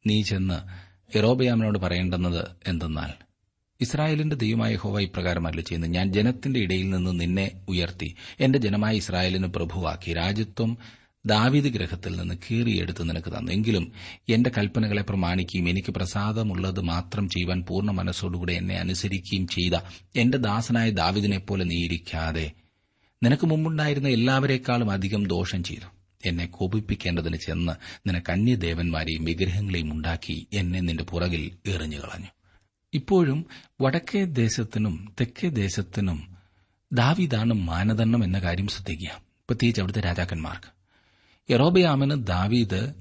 നീ 0.07 0.21
ചെന്ന് 0.21 0.89
യറോബയാമിനോട് 1.17 1.79
പറയേണ്ടുന്നത് 1.79 2.47
എന്തെന്നാൽ 2.67 3.28
ഇസ്രായേലിന്റെ 3.81 4.35
ദൈവമായ 4.35 4.75
ഹോവ 4.75 5.01
ഇപ്രകാരം 5.01 5.47
അല്ല 5.47 5.61
ചെയ്യുന്നു. 5.61 5.87
ഞാൻ 5.87 6.13
ജനത്തിന്റെ 6.13 6.59
ഇടയിൽ 6.59 6.89
നിന്ന് 6.89 7.19
നിന്നെ 7.19 7.51
ഉയർത്തി. 7.67 8.15
എന്റെ 8.39 8.59
ജനമായ 8.59 8.95
ഇസ്രായേലിന് 8.95 9.47
പ്രഭുവാക്കി. 9.47 10.13
രാജ്യത്വം 10.13 10.77
ദാവീദ് 11.25 11.65
ഗ്രഹത്തിൽ 11.65 12.15
നിന്ന് 12.15 12.35
കീറിയെടുത്ത് 12.35 13.09
നിനക്ക് 13.09 13.27
തന്നു. 13.27 13.51
എങ്കിലും 13.51 13.91
എന്റെ 14.29 14.51
കൽപ്പനകളെ 14.57 15.01
പ്രമാണിക്കുകയും 15.01 15.69
എനിക്ക് 15.69 15.91
പ്രസാദമുള്ളത് 15.91 16.81
മാത്രം 16.81 17.29
ചെയ്യുവാൻ 17.29 17.65
പൂർണ 17.65 17.91
മനസ്സോടുകൂടെ 17.91 18.53
എന്നെ 18.53 18.75
അനുസരിക്കുകയും 18.75 19.47
ചെയ്ത 19.47 19.73
എന്റെ 20.15 20.37
ദാസനായ 20.37 20.89
ദാവിദിനെപ്പോലെ 20.89 21.65
നീ 21.65 21.85
ഇരിക്കാതെ. 21.85 22.51
നിനക്ക് 23.23 23.47
മുമ്പുണ്ടായിരുന്ന 23.47 24.07
എല്ലാവരെക്കാളും 24.07 24.91
അധികം 24.91 25.23
ദോഷം 25.27 25.63
ചെയ്തു. 25.63 25.87
എന്നെ 26.25 26.45
കോപിപ്പിക്കേണ്ടതിന് 26.45 27.37
ചെന്ന് 27.37 27.73
നിനക്ക് 28.09 28.31
അന്യദേവന്മാരെയും 28.31 29.23
വിഗ്രഹങ്ങളെയും 29.23 29.91
ഉണ്ടാക്കി 29.91 30.47
എന്നെ 30.53 30.79
നിന്റെ 30.79 31.03
പുറകിൽ 31.03 31.51
എറിഞ്ഞു 31.65 31.97
കളഞ്ഞു 31.97 32.38
ഇപ്പോഴും 32.93 33.45
വടക്കേ 33.81 34.25
ദേശത്തിനും 34.25 35.15
തെക്കേ 35.21 35.49
ദേശത്തിനും 35.49 36.35
ദാവീദാണ് 36.93 37.53
മാനദണ്ഡം 37.53 38.23
എന്ന 38.23 38.39
കാര്യം 38.39 38.67
ശ്രദ്ധിക്കുക. 38.67 39.09
പ്രത്യേകിച്ച് 39.17 39.81
അവിടുത്തെ 39.81 40.01
രാജാക്കന്മാർക്ക്. 40.01 40.71
യറോബയാമന് 41.51 42.27
ദാവീദ് 42.27 42.93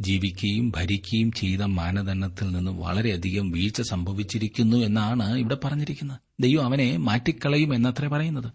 ജീവിക്കുകയും 0.00 0.72
ഭരിക്കുകയും 0.76 1.32
ചെയ്ത 1.32 1.60
മാനദണ്ഡത്തിൽ 1.60 2.50
നിന്ന് 2.50 2.70
വളരെയധികം 2.70 3.50
വീഴ്ച 3.50 3.82
സംഭവിച്ചിരിക്കുന്നു 3.82 4.76
എന്നാണ് 4.76 5.38
ഇവിടെ 5.38 5.56
പറഞ്ഞിരിക്കുന്നത്. 5.64 6.18
ദൈവം 6.40 6.64
അവനെ 6.64 6.96
മാറ്റിക്കളയും 6.96 7.74
എന്നത്രേ 7.74 8.08
പറയുന്നത്. 8.08 8.52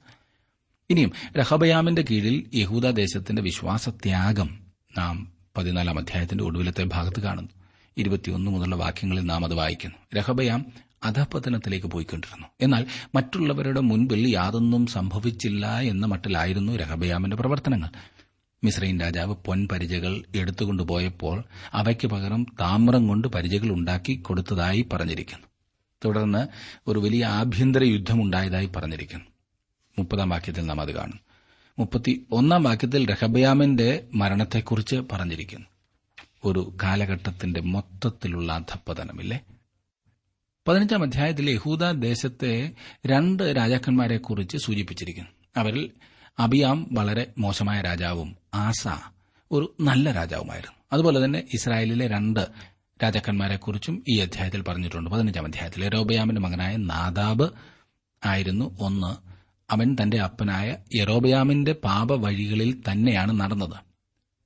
ഇനിയും 0.90 1.12
രഹബയാമിന്റെ 1.40 2.06
കീഴിൽ 2.12 2.50
യഹൂദ 2.54 2.90
ദേശത്തിന്റെ 2.90 3.42
വിശ്വാസത്യാഗം 3.42 4.60
നാം 4.98 5.34
പതിനാലാം 5.58 6.00
അധ്യായത്തിന്റെ 6.00 6.44
ഒടുവിലത്തെ 6.44 6.84
ഭാഗത്ത് 6.84 7.20
കാണുന്നു. 7.20 7.63
ഇരുപത്തിയൊന്ന് 7.98 8.52
മുതലുള്ള 8.52 8.76
വാക്യങ്ങളിൽ 8.76 9.22
നാം 9.22 9.46
അത് 9.46 9.54
വായിക്കുന്നു. 9.54 9.96
രഹബയാം 10.16 10.66
അധപതനത്തിലേക്ക് 11.04 11.88
പോയിക്കൊണ്ടിരുന്നു. 11.88 12.48
എന്നാൽ 12.62 12.86
മറ്റുള്ളവരുടെ 13.16 13.80
മുൻപിൽ 13.80 14.36
യാതൊന്നും 14.36 14.88
സംഭവിച്ചില്ല 14.88 15.80
എന്ന 15.80 16.06
മട്ടിലായിരുന്നു 16.06 16.74
രഹബയാമിന്റെ 16.74 17.38
പ്രവർത്തനങ്ങൾ. 17.38 17.90
മിശ്രൈൻ 18.64 19.00
രാജാവ് 19.00 19.36
പൊൻപരിചകൾ 19.36 20.24
എടുത്തുകൊണ്ടുപോയപ്പോൾ 20.36 21.44
അവയ്ക്ക് 21.74 22.08
പകരം 22.08 22.44
താമ്രം 22.44 23.08
കൊണ്ട് 23.08 23.28
പരിചകൾ 23.28 23.70
ഉണ്ടാക്കി 23.70 24.16
കൊടുത്തതായി 24.16 24.86
പറഞ്ഞിരിക്കുന്നു. 24.94 25.48
തുടർന്ന് 26.06 26.48
ഒരു 26.88 27.00
വലിയ 27.00 27.26
ആഭ്യന്തര 27.26 27.84
യുദ്ധമുണ്ടായതായി 27.84 28.66
പറഞ്ഞിരിക്കുന്നു. 28.66 29.26
മുപ്പതാം 30.00 30.30
വാക്യത്തിൽ 30.30 30.66
നാം 30.66 30.82
അത് 30.82 30.92
കാണും. 30.92 31.20
മുപ്പത്തി 31.80 32.26
ഒന്നാം 32.32 32.64
വാക്യത്തിൽ 32.64 33.12
രഹബയാമിന്റെ 33.12 34.08
മരണത്തെക്കുറിച്ച് 34.16 34.96
പറഞ്ഞിരിക്കുന്നു. 35.12 35.66
ഒരു 36.44 36.78
കാലഘട്ടത്തിന്റെ 36.84 37.62
മൊത്തത്തിലുള്ള 37.62 38.54
അധപ്പതനമില്ലേ 38.54 39.40
പതിനഞ്ചാം 40.68 41.04
അധ്യായത്തിൽ 41.04 41.50
യഹൂദ 41.50 41.92
ദേശത്തെ 41.92 42.72
രണ്ട് 43.06 43.44
രാജാക്കന്മാരെ 43.44 44.18
കുറിച്ച് 44.18 44.58
സൂചിപ്പിച്ചിരിക്കുന്നു. 44.58 45.30
അവരിൽ 45.58 45.92
അബിയാം 46.40 46.88
വളരെ 46.92 47.34
മോശമായ 47.38 47.82
രാജാവും 47.82 48.36
ആസ 48.54 48.88
ഒരു 49.52 49.76
നല്ല 49.82 50.12
രാജാവുമായിരുന്നു. 50.12 50.76
അതുപോലെ 50.94 51.26
തന്നെ 51.26 51.44
ഇസ്രായേലിലെ 51.54 52.08
രണ്ട് 52.08 52.48
രാജാക്കന്മാരെക്കുറിച്ചും 53.04 54.04
ഈ 54.10 54.20
അധ്യായത്തിൽ 54.20 54.62
പറഞ്ഞിട്ടുണ്ട്. 54.62 55.10
പതിനഞ്ചാം 55.10 55.46
അധ്യായത്തിൽ 55.46 55.94
രോബയാമിന്റെ 55.94 56.42
മകനായ 56.42 56.76
നാദാബ് 56.76 57.50
ആയിരുന്നു 58.26 58.78
ഒന്ന്. 58.80 59.16
അവൻ 59.72 59.96
തന്റെ 60.02 60.20
അപ്പനായ 60.20 60.78
യറോബയാമിന്റെ 60.96 61.74
പാപവഴികളിൽ 61.74 62.84
തന്നെയാണ് 62.92 63.40
നടന്നത്. 63.40 63.93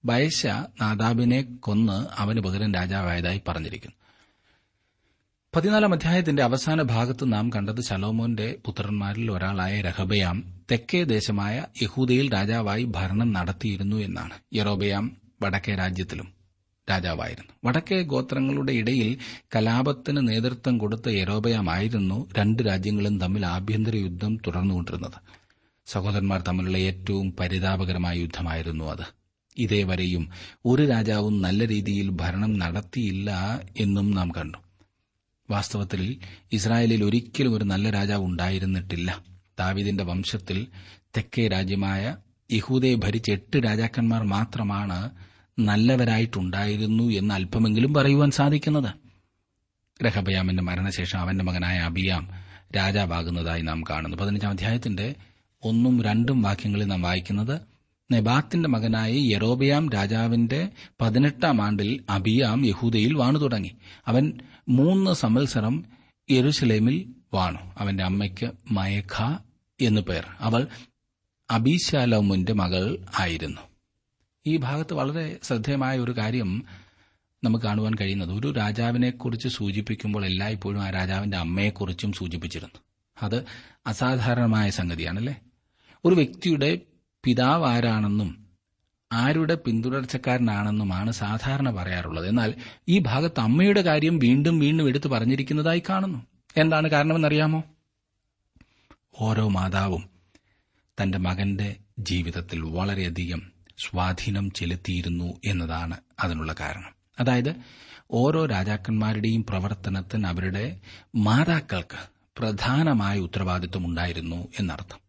ബയശ 0.07 0.45
നാദാബിനെ 0.45 1.41
കൊന്ന് 1.41 2.07
അവന് 2.21 2.39
പകരം 2.39 2.73
രാജാവായതായി 2.73 3.41
പറഞ്ഞിരിക്കുന്നു. 3.47 3.95
പതിനാലാം 5.55 5.93
അധ്യായത്തിന്റെ 5.93 6.43
അവസാന 6.43 6.81
ഭാഗത്ത് 6.81 7.33
നാം 7.33 7.49
കണ്ടത് 7.49 7.81
ശലോമോന്റെ 7.81 8.55
പുത്രന്മാരിൽ 8.65 9.31
ഒരാളായ 9.31 9.81
രഹബയാം 9.81 10.53
തെക്കേ 10.71 11.03
ദേശമായ 11.03 11.65
യഹൂദയിൽ 11.81 12.33
രാജാവായി 12.33 12.83
ഭരണം 12.83 13.33
നടത്തിയിരുന്നു 13.33 13.95
എന്നാണ്. 13.95 14.33
യറോബയാം 14.55 15.17
വടക്കേ 15.41 15.75
രാജ്യത്തിലും 15.75 16.33
രാജാവായിരുന്നു. 16.89 17.53
വടക്കേ 17.65 18.01
ഗോത്രങ്ങളുടെ 18.01 18.71
ഇടയിൽ 18.71 19.17
കലാപത്തിന് 19.55 20.27
നേതൃത്വം 20.27 20.77
കൊടുത്ത 20.77 21.09
യറോബയാമായിരുന്നു 21.09 22.29
രണ്ട് 22.37 22.63
രാജ്യങ്ങളും 22.67 23.19
തമ്മിൽ 23.19 23.45
ആഭ്യന്തര 23.45 23.95
യുദ്ധം 23.95 24.37
തുടർന്നുകൊണ്ടിരുന്നത്. 24.47 25.19
സഹോദരന്മാർ 25.85 26.41
തമ്മിലുള്ള 26.41 26.77
ഏറ്റവും 26.77 27.35
പരിതാപകരമായ 27.39 28.17
യുദ്ധമായിരുന്നു 28.17 28.85
അത്. 28.85 29.16
ഇതേവരെയും 29.57 30.29
ഒരു 30.65 30.85
രാജാവും 30.85 31.41
നല്ല 31.41 31.67
രീതിയിൽ 31.67 32.09
ഭരണം 32.09 32.59
നടത്തിയില്ല 32.59 33.59
എന്നും 33.77 34.11
നാം 34.11 34.31
കണ്ടു. 34.31 34.57
വാസ്തവത്തിൽ 35.49 36.17
ഇസ്രായേലിൽ 36.51 37.03
ഒരിക്കലും 37.03 37.55
ഒരു 37.55 37.63
നല്ല 37.63 37.89
രാജാവ് 37.89 38.23
ഉണ്ടായിരുന്നിട്ടില്ല. 38.23 39.23
ദാവിദിന്റെ 39.59 40.03
വംശത്തിൽ 40.03 40.67
തെക്കേ 41.17 41.47
രാജ്യമായ 41.47 42.15
യഹൂദയെ 42.51 42.95
ഭരിച്ച 42.95 43.31
എട്ട് 43.31 43.57
രാജാക്കന്മാർ 43.57 44.23
മാത്രമാണ് 44.23 45.09
നല്ലവരായിട്ടുണ്ടായിരുന്നു 45.59 47.03
എന്ന് 47.03 47.33
അല്പമെങ്കിലും 47.33 47.93
പറയുവാൻ 47.93 48.31
സാധിക്കുന്നത്. 48.31 48.93
രഹബയാമിന്റെ 50.05 50.63
മരണശേഷം 50.63 51.19
അവന്റെ 51.19 51.43
മകനായ 51.43 51.79
അബിയാം 51.79 52.29
രാജാവാകുന്നതായി 52.75 53.61
നാം 53.61 53.83
കാണുന്നു. 53.89 54.17
പതിനഞ്ചാം 54.17 54.49
അധ്യായത്തിന്റെ 54.49 55.15
ഒന്നും 55.63 56.03
രണ്ടും 56.03 56.41
വാക്യങ്ങളിൽ 56.41 56.85
നാം 56.85 57.01
വായിക്കുന്നത് 57.01 57.61
നെബാത്തിന്റെ 58.11 58.69
മകനായ 58.69 59.13
യറോബയാം 59.13 59.89
രാജാവിന്റെ 59.89 60.69
പതിനെട്ടാം 61.01 61.61
ആണ്ടിൽ 61.61 62.03
അബിയാം 62.09 62.65
യഹൂദയിൽ 62.65 63.13
വാണു 63.13 63.39
തുടങ്ങി. 63.39 63.77
അവൻ 64.07 64.33
മൂന്ന് 64.69 65.13
സമത്സരം 65.13 65.85
യെരുസലേമിൽ 66.31 67.13
വാണു. 67.33 67.57
അവന്റെ 67.77 68.03
അമ്മയ്ക്ക് 68.03 68.51
മയഖ 68.71 69.37
എന്നു 69.81 70.01
പേർ. 70.01 70.27
അവൾ 70.39 70.67
അബീശാലോമിന്റെ 71.51 72.53
മകൾ 72.53 72.97
ആയിരുന്നു. 73.19 73.61
ഈ 74.47 74.57
ഭാഗത്ത് 74.57 74.93
വളരെ 74.93 75.39
ശ്രദ്ധേയമായ 75.43 75.99
ഒരു 75.99 76.11
കാര്യം 76.11 76.63
നമുക്ക് 77.43 77.65
കാണുവാൻ 77.65 77.93
കഴിയുന്നത്. 78.01 78.31
ഒരു 78.31 78.51
രാജാവിനെക്കുറിച്ച് 78.51 79.47
സൂചിപ്പിക്കുമ്പോൾ 79.47 80.25
എല്ലായ്പ്പോഴും 80.25 80.83
ആ 80.83 80.89
രാജാവിന്റെ 80.89 81.37
അമ്മയെക്കുറിച്ചും 81.37 82.13
സൂചിപ്പിച്ചിരുന്നു. 82.13 82.79
അത് 83.23 83.45
അസാധാരണമായ 83.87 84.69
സംഗതിയാണല്ലേ? 84.69 85.35
ഒരു 86.05 86.15
വ്യക്തിയുടെ 86.15 86.79
പിതാവ് 87.27 87.65
ആരാണെന്നും 87.65 88.45
ആരുടെ 89.13 89.55
പിന്തുടർച്ചക്കാരനാണെന്നുമാണ് 89.55 91.11
സാധാരണ 91.11 91.69
പറയാറുള്ളത്. 91.69 92.27
എന്നാൽ 92.27 92.53
ഈ 92.87 92.99
ഭാഗത്ത് 92.99 93.39
അമ്മയുടെ 93.39 93.81
കാര്യം 93.81 94.19
വീണ്ടും 94.19 94.59
വീണ്ടും 94.59 94.87
എടുത്തു 94.87 95.07
പറഞ്ഞിരിക്കുന്നതായി 95.09 95.83
കാണുന്നു. 95.89 96.25
എന്താണ് 96.57 96.87
കാരണമെന്നറിയാമോ? 96.87 97.63
ഓരോ 99.21 99.47
മാതാവും 99.47 100.09
തന്റെ 101.01 101.17
മകന്റെ 101.17 101.75
ജീവിതത്തിൽ 101.99 102.59
വളരെയധികം 102.59 103.51
സ്വാധീനം 103.77 104.51
ചെലുത്തിയിരുന്നു 104.51 105.41
എന്നതാണ് 105.45 105.97
അതിനുള്ള 106.19 106.55
കാരണം. 106.59 106.95
അതായത് 107.19 107.55
ഓരോ 108.11 108.45
രാജാക്കന്മാരുടെയും 108.45 109.45
പ്രവർത്തനത്തിന് 109.49 110.25
അവരുടെ 110.25 110.79
മാതാക്കൾക്ക് 111.15 111.97
പ്രധാനമായ 112.37 113.19
ഉത്തരവാദിത്വം 113.19 113.85
ഉണ്ടായിരുന്നു 113.85 114.47
എന്നർത്ഥം. 114.59 114.99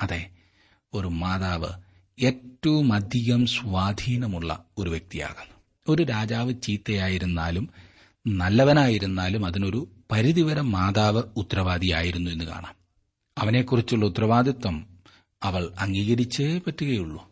അതെ 0.00 0.30
ഒരു 0.94 1.06
മാതാവ് 1.06 1.68
ഏറ്റവും 2.24 2.92
അധികം 2.92 3.46
സ്വാധീനമുള്ള 3.46 4.64
ഒരു 4.78 4.90
വ്യക്തിയാകുന്നു 4.90 5.54
ഒരു 5.88 6.02
രാജാവ് 6.02 6.54
ചീത്തയായിരുന്നാലും 6.62 7.70
നല്ലവനായിരുന്നാലും 8.26 9.46
അതിനൊരു 9.46 9.88
പരിധിവരെ 10.12 10.60
മാതാവ് 10.60 11.22
ഉത്തരവാദിയായിരുന്നു 11.36 12.30
എന്ന് 12.30 12.44
കാണാം. 12.44 12.74
അവനെക്കുറിച്ചുള്ള 13.38 14.04
ഉത്തരവാദിത്വം 14.06 14.98
അവൾ 15.42 15.72
അംഗീകരിച്ചേ 15.78 16.58
പറ്റുകയുള്ളൂ. 16.58 17.30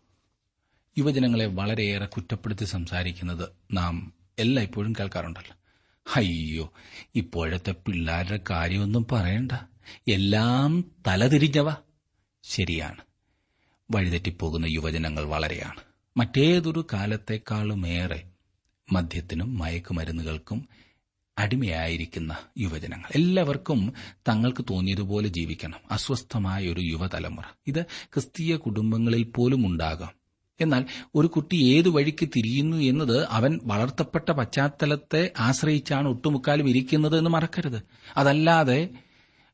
യുവജനങ്ങളെ 0.98 1.46
വളരെയേറെ 1.46 2.06
കുറ്റപ്പെടുത്തി 2.06 2.64
സംസാരിക്കുന്നത് 2.64 3.48
നാം 3.72 4.12
എല്ലാം 4.38 4.62
ഇപ്പോഴും 4.64 4.92
കേൾക്കാറുണ്ടല്ലോ. 4.92 5.56
അയ്യോ 6.16 6.72
ഇപ്പോഴത്തെ 7.14 7.72
പിള്ളേരുടെ 7.72 8.40
കാര്യമൊന്നും 8.50 9.06
പറയണ്ട. 9.12 9.52
എല്ലാം 10.08 10.84
തലതിരിഞ്ഞവ. 11.06 11.74
ശരിയാണ്. 12.44 13.07
വഴിതെറ്റിപ്പോകുന്ന 13.90 14.66
യുവജനങ്ങൾ 14.66 15.24
വളരെയാണ്. 15.24 15.80
മറ്റേതൊരു 16.16 16.86
കാലത്തെക്കാളുമേറെ 16.92 18.22
മദ്യത്തിനും 18.92 19.58
മയക്കുമരുന്നുകൾക്കും 19.58 20.68
അടിമയായിരിക്കുന്ന 21.38 22.36
യുവജനങ്ങൾ. 22.58 23.08
എല്ലാവർക്കും 23.14 23.92
തങ്ങൾക്ക് 24.28 24.64
തോന്നിയതുപോലെ 24.70 25.28
ജീവിക്കണം. 25.28 25.74
അസ്വസ്ഥമായ 25.90 26.68
ഒരു 26.68 26.80
യുവതലമുറ. 26.80 27.44
ഇത് 27.66 27.82
ക്രിസ്തീയ 27.82 28.56
കുടുംബങ്ങളിൽ 28.56 29.22
പോലും 29.22 29.66
ഉണ്ടാകാം. 29.66 30.12
എന്നാൽ 30.60 30.84
ഒരു 31.14 31.26
കുട്ടി 31.26 31.56
ഏതു 31.56 31.88
വഴിക്ക് 31.88 32.28
തിരിയുന്നു 32.28 32.76
എന്നത് 32.76 33.26
അവൻ 33.28 33.60
വളർത്തപ്പെട്ട 33.64 34.30
പശ്ചാത്തലത്തെ 34.30 35.32
ആശ്രയിച്ചാണ് 35.38 36.08
ഒട്ടുമുക്കാലും 36.08 36.68
ഇരിക്കുന്നത് 36.68 37.18
എന്ന് 37.18 37.30
മറക്കരുത്. 37.30 37.82
അതല്ലാതെ 38.16 38.88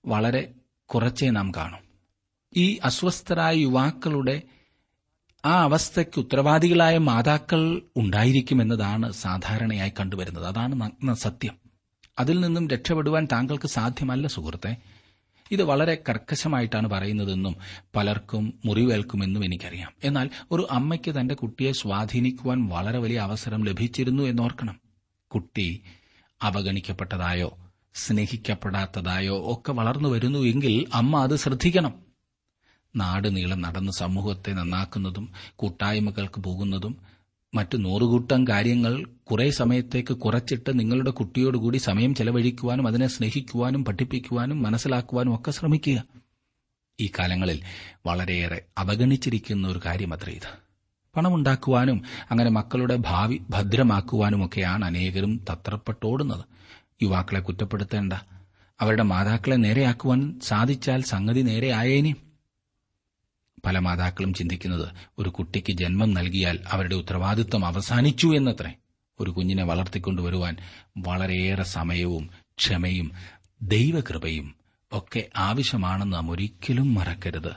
വളരെ 0.07 0.55
കുറച്ചേ 0.87 1.31
നാം 1.31 1.53
കാണും. 1.57 1.84
ഈ 2.57 2.79
അസ്വസ്ഥരായ 2.85 3.55
യുവാക്കളുടെ 3.55 4.43
ആ 5.45 5.63
അവസ്ഥയ്ക്ക് 5.63 6.19
ഉത്തരവാദികളായ 6.19 6.99
മാതാക്കൾ 6.99 7.83
ഉണ്ടായിരിക്കുമെന്നതാണ് 7.97 9.13
സാധാരണയായി 9.13 9.93
കണ്ടുവരുന്നത്. 10.01 10.47
അതാണ് 10.47 10.81
നഗ്ന 10.81 11.15
സത്യം. 11.15 11.57
അതിൽ 12.19 12.41
നിന്നും 12.41 12.69
രക്ഷപ്പെടുവാൻ 12.69 13.29
താങ്കൾക്ക് 13.33 13.69
സാധ്യമല്ല 13.69 14.27
സുഹൃത്തെ. 14.27 14.77
ഇത് 15.51 15.63
വളരെ 15.63 16.03
കർക്കശമായിട്ടാണ് 16.09 16.89
പറയുന്നതെന്നും 16.89 17.57
പലർക്കും 17.97 18.61
മുറിവേൽക്കുമെന്നും 18.65 19.45
എനിക്കറിയാം. 19.45 19.93
എന്നാൽ 20.05 20.31
ഒരു 20.51 20.69
അമ്മയ്ക്ക് 20.71 21.21
തന്റെ 21.21 21.35
കുട്ടിയെ 21.35 21.73
സ്വാധീനിക്കുവാൻ 21.73 22.69
വളരെ 22.69 22.99
വലിയ 22.99 23.19
അവസരം 23.19 23.65
ലഭിച്ചിരുന്നു 23.65 24.23
എന്നോർക്കണം. 24.23 24.81
കുട്ടി 25.35 25.83
അവഗണിക്കപ്പെട്ടതായോ 26.43 27.59
സ്നേഹിക്കപ്പെടാത്തതായോ 27.95 29.53
ഒക്കെ 29.53 29.73
വളർന്നു 29.73 30.09
വരുന്നു 30.09 30.39
എങ്കിൽ 30.39 30.87
അമ്മ 30.95 31.23
അത് 31.23 31.37
ശ്രദ്ധിക്കണം. 31.37 32.04
നാട് 32.97 33.37
നീളം 33.37 33.63
നടന്ന് 33.63 33.93
സമൂഹത്തെ 33.93 34.53
നന്നാക്കുന്നതും 34.53 35.33
കൂട്ടായ്മകൾക്ക് 35.57 36.41
പോകുന്നതും 36.41 36.97
മറ്റു 37.55 37.77
നൂറുകൂട്ടം 37.77 38.47
കാര്യങ്ങൾ 38.49 39.05
കുറേ 39.25 39.51
സമയത്തേക്ക് 39.51 40.15
കുറച്ചിട്ട് 40.15 40.79
നിങ്ങളുടെ 40.79 41.11
കുട്ടിയോടുകൂടി 41.11 41.79
സമയം 41.79 42.15
ചെലവഴിക്കുവാനും 42.15 42.87
അതിനെ 42.87 43.07
സ്നേഹിക്കുവാനും 43.07 43.85
പഠിപ്പിക്കുവാനും 43.85 44.63
മനസ്സിലാക്കുവാനും 44.63 45.35
ഒക്കെ 45.35 45.51
ശ്രമിക്കുക. 45.51 46.05
ഈ 47.01 47.11
കാലങ്ങളിൽ 47.19 47.61
വളരെയേറെ 48.07 48.63
അവഗണിച്ചിരിക്കുന്ന 48.79 49.69
ഒരു 49.69 49.81
കാര്യം 49.87 50.15
അത്രേ 50.15 50.33
ഇത്. 50.33 50.65
പണമുണ്ടാക്കുവാനും 51.17 52.03
അങ്ങനെ 52.31 52.51
മക്കളുടെ 52.51 52.97
ഭാവി 52.97 53.43
ഭദ്രമാക്കുവാനുമൊക്കെയാണ് 53.51 54.85
അനേകരും 54.85 55.45
തത്രപ്പെട്ടോടുന്നത്. 55.53 56.45
യുവാക്കളെ 57.03 57.41
കുറ്റപ്പെടുത്തേണ്ട. 57.41 58.13
അവരുടെ 58.81 59.03
മാതാക്കളെ 59.03 59.55
നേരെയാക്കുവാൻ 59.55 60.41
സാധിച്ചാൽ 60.43 61.03
സംഗതി 61.03 61.41
നേരെ 61.41 61.71
ആയേനെ. 61.71 62.15
പല 63.67 63.79
മാതാക്കളും 63.79 64.35
ചിന്തിക്കുന്നത് 64.35 64.89
ഒരു 65.19 65.29
കുട്ടിക്ക് 65.29 65.73
ജന്മം 65.73 66.15
നൽകിയാൽ 66.15 66.59
അവരുടെ 66.69 66.95
ഉത്തരവാദിത്വം 66.95 67.67
അവസാനിച്ചു 67.67 68.33
എന്നത്രേ. 68.37 68.73
ഒരു 69.21 69.31
കുഞ്ഞിനെ 69.31 69.65
വളർത്തിക്കൊണ്ടുവരുവാൻ 69.65 70.57
വളരെയേറെ 70.99 71.63
സമയവും 71.63 72.31
ക്ഷമയും 72.59 73.13
ദൈവകൃപയും 73.63 74.55
ഒക്കെ 74.93 75.29
ആവശ്യമാണെന്ന് 75.37 76.17
നാം 76.17 76.31
ഒരിക്കലും 76.31 76.95
മറക്കരുത്. 76.95 77.53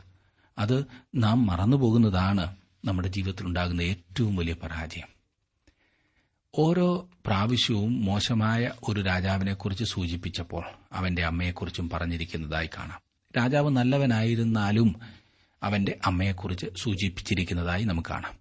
അത് 0.57 0.85
നാം 1.15 1.45
മറന്നുപോകുന്നതാണ് 1.45 2.55
നമ്മുടെ 2.85 3.07
ജീവിതത്തിലുണ്ടാകുന്ന 3.07 3.81
ഏറ്റവും 3.81 4.35
വലിയ 4.35 4.53
പരാജയം. 4.53 5.07
ഓരോ 6.59 7.09
പ്രാവശ്യവും 7.25 8.05
മോശമായ 8.05 8.71
ഒരു 8.87 9.01
രാജാവിനെക്കുറിച്ച് 9.01 9.83
സൂചിപ്പിച്ചപ്പോൾ 9.83 10.63
അവന്റെ 10.93 11.23
അമ്മയെക്കുറിച്ചും 11.23 11.89
പറഞ്ഞിരിക്കുന്നതായി 11.89 12.67
കാണാം. 12.67 12.99
രാജാവ് 13.37 13.69
നല്ലവനായിരുന്നാലും 13.69 14.95
അവന്റെ 15.63 15.99
അമ്മയെക്കുറിച്ച് 16.05 16.65
സൂചിപ്പിച്ചിരിക്കുന്നതായി 16.77 17.83
നമുക്ക് 17.83 18.09
കാണാം. 18.09 18.37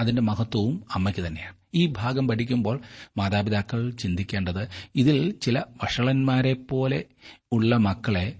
അതിന്റെ 0.00 0.22
മഹത്വവും 0.22 0.84
അമ്മയ്ക്ക് 0.94 1.26
തന്നെയാണ്. 1.26 1.56
ഈ 1.74 1.86
ഭാഗം 1.86 2.28
പഠിക്കുമ്പോൾ 2.28 2.80
മാതാപിതാക്കൾ 3.16 3.90
ചിന്തിക്കേണ്ടത് 3.90 4.68
ഇതിൽ 4.94 5.30
ചില 5.42 5.62
വഷളന്മാരെ 5.82 6.52
പോലെ 6.52 7.04
ഉള്ള 7.52 7.76
മക്കളെ 7.76 8.38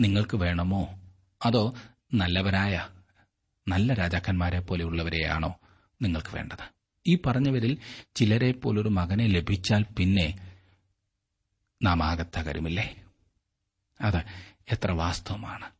നിങ്ങൾക്ക് 0.00 0.36
വേണമോ? 0.36 1.00
അതോ 1.44 1.74
നല്ലവരായ 2.14 2.88
നല്ല 3.68 3.94
രാജാക്കന്മാരെ 3.94 4.60
പോലെയുള്ളവരെയാണോ 4.60 5.56
നിങ്ങൾക്ക് 6.02 6.36
വേണ്ടത്? 6.36 6.72
ഈ 7.06 7.18
പറഞ്ഞവരിൽ 7.26 7.78
ചിലരെ 8.14 8.52
പോലൊരു 8.52 8.88
മകനെ 8.88 9.26
ലഭിച്ചാൽ 9.26 9.84
പിന്നെ 9.98 10.38
നാം 11.82 12.02
ആകെ 12.02 12.26
തകരുമില്ലേ 12.38 12.94
അത് 14.00 14.16
എത്ര 14.72 14.90
വാസ്തവമാണ്. 14.90 15.79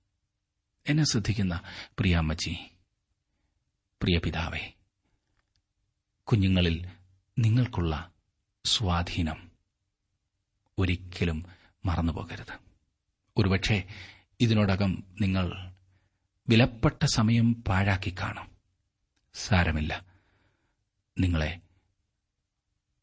എന്നെ 0.89 1.05
ശ്രദ്ധിക്കുന്ന 1.05 1.63
പ്രിയ 1.99 2.17
അമ്മച്ചി 2.17 2.57
പ്രിയ 4.03 4.19
പിതാവേ 4.19 4.73
കുഞ്ഞുങ്ങളിൽ 6.23 6.89
നിങ്ങൾക്കുള്ള 7.39 8.13
സ്വാധീനം 8.65 9.51
ഒരിക്കലും 10.79 11.47
മറന്നുപോകരുത്. 11.87 12.59
ഒരുപക്ഷെ 13.37 13.89
ഇതിനോടകം 14.41 15.05
നിങ്ങൾ 15.21 15.73
വിലപ്പെട്ട 16.49 17.05
സമയം 17.05 17.53
പാഴാക്കി 17.53 18.15
കാണും. 18.21 18.57
സാരമില്ല. 19.35 20.05
നിങ്ങളെ 21.19 21.61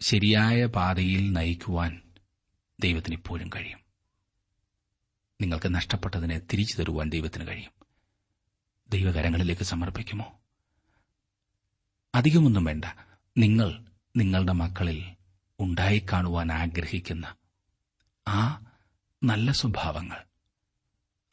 ശരിയായ 0.01 0.65
പാതയിൽ 0.65 1.31
നയിക്കുവാൻ 1.31 2.01
ദൈവത്തിന് 2.79 3.15
ഇപ്പോഴും 3.15 3.49
കഴിയും. 3.55 3.86
നിങ്ങൾക്ക് 5.41 5.75
നഷ്ടപ്പെട്ടതിനെ 5.75 6.39
തിരിച്ചു 6.39 6.81
തരുവാൻ 6.81 7.09
ദൈവത്തിന് 7.09 7.47
കഴിയും. 7.47 7.71
ദൈവകരങ്ങളിലേക്ക് 8.89 9.61
സമർപ്പിക്കുമോ? 9.61 10.39
അധികമൊന്നും 12.15 12.63
വേണ്ട. 12.63 12.85
നിങ്ങൾ 13.37 13.85
നിങ്ങളുടെ 14.15 14.51
മക്കളിൽ 14.51 15.15
ഉണ്ടായി 15.59 16.05
കാണുവാൻ 16.11 16.51
ആഗ്രഹിക്കുന്ന 16.51 17.35
ആ 18.27 18.65
നല്ല 19.23 19.51
സ്വഭാവങ്ങൾ 19.51 20.23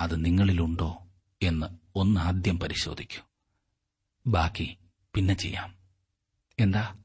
അത് 0.01 0.25
നിങ്ങളിലുണ്ടോ 0.25 1.07
എന്ന് 1.43 1.67
ഒന്നാദ്യം 1.95 2.61
പരിശോധിക്കൂ. 2.61 3.23
ബാക്കി 4.27 4.79
പിന്നെ 5.15 5.35
ചെയ്യാം. 5.35 5.75
എന്താ? 6.59 6.97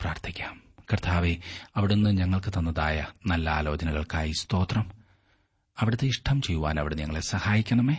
പ്രാർത്ഥിക്കാം. 0.00 0.62
കർത്താവെ 0.92 1.36
അവിടുന്ന് 1.76 2.10
ഞങ്ങൾക്ക് 2.10 2.50
തന്നതായ 2.50 3.06
നല്ല 3.26 3.50
ആലോചനകൾക്കായി 3.50 4.32
സ്തോത്രം. 4.32 4.97
അവിടുത്തെ 5.78 6.06
ഇഷ്ടം 6.06 6.42
ചെയ്യുവാൻ 6.42 6.80
അവിടെ 6.80 6.94
ഞങ്ങളെ 6.94 7.20
സഹായിക്കണമേ. 7.20 7.96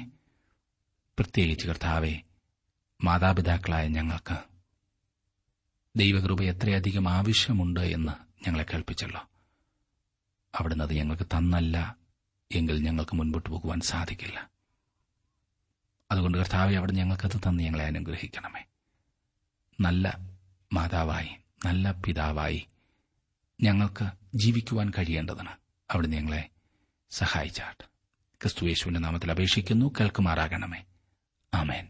പ്രത്യേകിച്ച് 1.20 1.68
കർത്താവെ 1.68 2.22
മാതാപിതാക്കളായ 3.04 3.88
ഞങ്ങൾക്ക് 3.88 4.38
ദൈവകൃപ 5.96 6.42
എത്രയധികം 6.42 7.10
ആവശ്യമുണ്ട് 7.10 7.80
എന്ന് 7.80 8.12
ഞങ്ങളെ 8.48 8.63
കേൾപ്പിച്ചല്ലോ. 8.63 9.30
അവിടുന്ന് 10.56 10.84
അത് 10.84 10.94
ഞങ്ങൾക്ക് 10.94 11.24
തന്നല്ല 11.24 11.98
എങ്കിൽ 12.52 12.84
ഞങ്ങൾക്ക് 12.84 13.15
മുൻപോട്ട് 13.15 13.50
പോകുവാൻ 13.50 13.80
സാധിക്കില്ല. 13.80 14.52
അതുകൊണ്ട് 16.12 16.38
കർത്താവെ 16.38 16.76
അവിടെ 16.76 16.92
ഞങ്ങൾക്കത് 16.92 17.39
തന്ന് 17.48 17.63
ഞങ്ങളെ 17.63 17.86
അനുഗ്രഹിക്കണമേ. 17.86 18.63
നല്ല 19.80 20.20
മാതാവായി 20.74 21.30
നല്ല 21.65 21.92
പിതാവായി 21.92 22.68
ഞങ്ങൾക്ക് 23.62 24.10
ജീവിക്കുവാൻ 24.36 24.92
കഴിയേണ്ടതാണ് 24.98 25.58
അവിടെ 25.92 26.08
ഞങ്ങളെ 26.08 26.50
സഹായിച്ചാട്ട് 27.12 27.84
ക്രിസ്തുയേശുവിന്റെ 28.41 29.00
നാമത്തിൽ 29.00 29.32
അപേക്ഷിക്കുന്നു. 29.32 29.93
കേൾക്കുമാറാകണമേ. 30.00 30.84
ആമേൻ. 31.54 31.88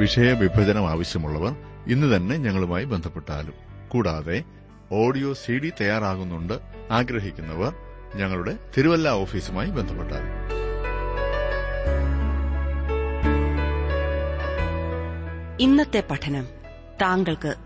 വിഷയവിഭജനം 0.00 0.90
ആവശ്യമുള്ളവർ 0.90 1.56
ഇന്ന് 1.86 2.16
തന്നെ 2.16 2.36
ഞങ്ങളുമായി 2.36 2.84
ബന്ധപ്പെട്ടാലും. 2.84 3.54
കൂടാതെ 3.88 4.44
ഓഡിയോ 4.92 5.32
സി 5.32 5.52
ഡി 5.52 5.72
തയ്യാറാകുന്നുണ്ട് 5.80 6.54
ആഗ്രഹിക്കുന്നവർ 6.90 7.74
ഞങ്ങളുടെ 8.14 8.58
തിരുവല്ല 8.76 9.08
ഓഫീസുമായി 9.08 9.70
ബന്ധപ്പെട്ടാലും. 9.70 10.56
ഇന്നത്തെ 15.60 16.04
പഠനം 16.10 16.46
താങ്കൾക്ക് 17.02 17.65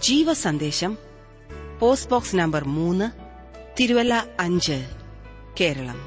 ജീവസന്ദേശം 0.00 0.92
പോസ്റ്റ് 1.78 2.10
ബോക്സ് 2.10 2.36
നമ്പർ 2.36 2.64
മൂന്ന് 2.68 3.06
തിരുവല്ല 3.78 4.14
അഞ്ച് 4.40 4.78
Keralam. 5.60 5.98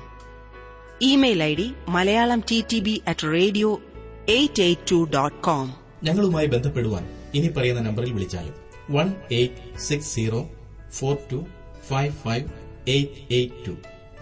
Email 1.02 1.44
I 1.44 1.54
D 1.56 1.66
Malayalam 1.88 2.42
T 2.50 2.62
T 2.70 2.80
B 2.80 3.02
at 3.08 3.28
radio 3.34 3.70
eight 4.28 4.62
eight 4.62 4.88
two 4.92 5.08
dot 5.14 5.40
com 5.42 5.68
ഞങ്ങളുമായി 6.04 6.48
ബന്ധപ്പെടുവാൻ 6.48 7.04
ഇനി 7.34 7.48
പറയുന്ന 7.50 7.82
നമ്പറിൽ 7.82 8.12
വിളിച്ചാലും 8.12 8.56
one 8.90 9.08
eight 9.32 9.80
six 9.80 10.16
zero 10.16 10.42
four 10.92 11.18
two 11.32 11.40
five 11.90 12.12
five 12.24 12.46
eight 12.88 13.34
eight 13.34 13.66
two 13.66 13.74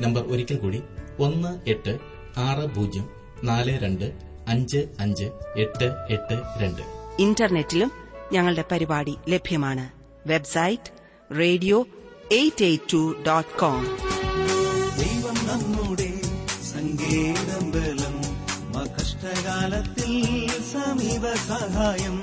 number 0.02 0.24
ഒരിക്കൽ 0.26 0.58
കൂടി 0.58 0.80
ഒന്ന് 1.20 1.52
എട്ട് 1.66 1.94
ആറ് 2.40 2.66
പൂജ്യം 2.76 3.06
നാല് 3.44 3.72
രണ്ട് 3.78 4.08
അഞ്ച് 4.48 4.88
അഞ്ച് 5.00 5.28
എട്ട് 5.56 5.88
എട്ട് 6.10 6.38
രണ്ട്. 6.62 6.84
ഇന്റർനെറ്റിലും 7.20 7.90
ഞങ്ങളുടെ 8.32 8.64
പരിപാടി 8.72 9.18
ലഭ്യമാണ്. 9.30 9.90
Website 10.26 10.92
radio 11.40 11.88
eight 12.32 12.66
eight 12.66 12.94
two 12.94 13.24
dot 13.28 13.60
com. 13.60 13.84
ദൈവം 14.98 15.48
നമ്മുടെ 15.48 16.22
സങ്കേതം 16.64 17.72
ബലം 17.72 18.22
കഷ്ടകാലത്തിൽ 18.86 20.24
സമീപ 20.74 21.34
സഹായം. 21.34 22.22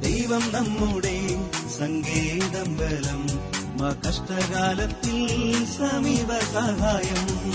ദൈവം 0.00 0.52
നമ്മുടെ 0.52 1.28
സങ്കേതം 1.78 2.76
ബലം 2.76 3.26
കഷ്ടകാലത്തിൽ 4.08 5.64
സമീപ 5.64 6.38
സഹായം. 6.38 7.46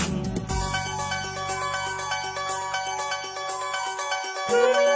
thank 4.48 4.64
മുഴുവൻ 4.64 4.91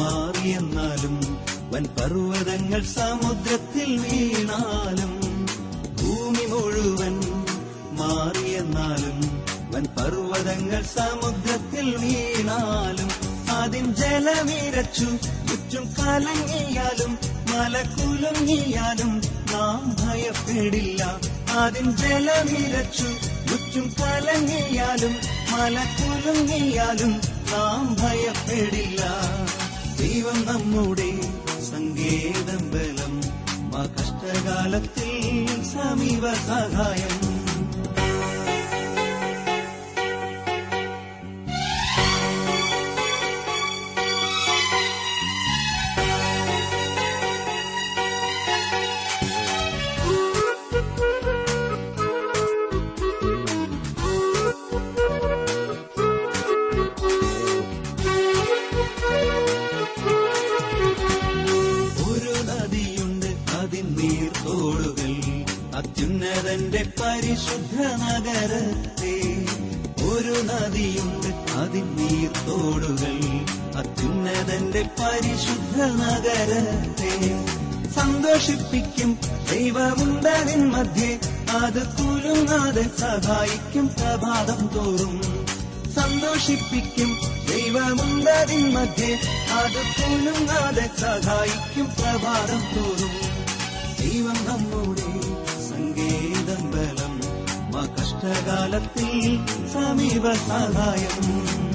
മാറിയെന്നാലും 0.00 1.14
വൻ 1.72 1.84
പർവതങ്ങൾ 1.96 2.82
സമുദ്രത്തിൽ 2.94 3.90
വീണാലും 4.02 5.12
ഭൂമി 6.00 6.44
മുഴുവൻ 6.52 7.16
മാറിയെന്നാലും 8.00 9.18
വൻ 9.74 9.86
പർവതങ്ങൾ 9.96 10.82
സമുദ്രത്തിൽ 10.94 11.88
വീണാലും 11.96 13.10
അതിൻ 13.60 13.94
ജലമിരച്ചു. 13.94 15.04
ചുറ്റും 15.50 15.94
കലങ്ങിയാലും 15.98 17.18
മല 17.22 17.82
കുലുങ്ങിയാലും 17.82 19.22
നാം 19.52 19.96
ഭയപ്പെടില്ല. 20.00 21.18
ആദ്യം 21.58 21.96
ജലമിരച്ചു. 21.96 23.08
ചുറ്റും 23.50 23.94
കലങ്ങിയാലും 24.00 25.16
മല 25.50 25.84
കുലുങ്ങിയാലും 25.98 27.20
നാം 27.52 27.96
ഭയപ്പെടില്ല. 28.00 29.02
ദൈവം 30.00 30.46
നമ്മുടെ 30.46 31.10
സങ്കേതം 31.70 32.70
ബലം. 32.70 33.20
മാ 33.70 33.88
കഷ്ടകാലത്തിൽ 34.00 35.46
സമീപ 35.64 36.32
സഹായം. 36.32 37.29
നഗരത്തെ 67.80 69.16
ഒരു 70.04 70.42
നദിയുണ്ട്. 70.42 71.30
അതിൻ 71.52 71.96
നീർത്തോടുകൾ 71.96 73.20
അത്യുന്നതന്റെ 73.76 74.82
പരിശുദ്ധ 74.82 75.82
നഗരത്തെ 75.82 77.44
സന്തോഷിപ്പിക്കും. 77.90 79.18
ദൈവമുണ്ടതിൻ 79.52 80.70
മധ്യേ 80.70 81.18
അത് 81.50 81.86
കുലുങ്ങാതെ 81.86 82.82
സഹായിക്കും. 82.82 83.88
പ്രഭാതം 83.88 84.70
തോറും 84.74 85.46
സന്തോഷിപ്പിക്കും. 85.94 87.18
ദൈവമുണ്ടതിൻ 87.50 88.74
മധ്യേ 88.74 89.20
അത് 89.52 89.82
കുലുങ്ങാതെ 89.98 90.90
സഹായിക്കും. 91.00 91.84
പ്രഭാതം 91.84 92.60
തോറും 92.60 93.30
ദൈവം 94.00 94.44
നമ്മുടെ 94.44 95.19
മാ 98.30 98.36
കഷ്ടകാലത്തിൽ 98.36 99.22
സമീപ 99.72 100.26
സഹായം 100.42 101.69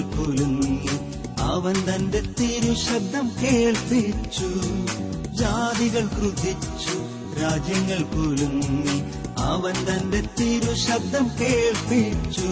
രാജ്യങ്ങൾ 0.00 0.16
കുലുങ്ങി 0.16 0.76
അവൻ 1.46 1.76
തന്റെ 1.88 2.20
തിരുശബ്ദം 2.38 3.26
കേൾപ്പിച്ചു. 3.42 4.48
ജാതികൾ 5.40 6.04
ക്രുദ്ധിച്ചു 6.14 6.94
രാജ്യങ്ങൾ 7.40 8.00
കുലുങ്ങി 8.14 8.96
അവൻ 9.44 9.76
തന്റെ 9.88 10.20
തിരുശബ്ദം 10.38 11.26
കേൾപ്പിച്ചു. 11.40 12.48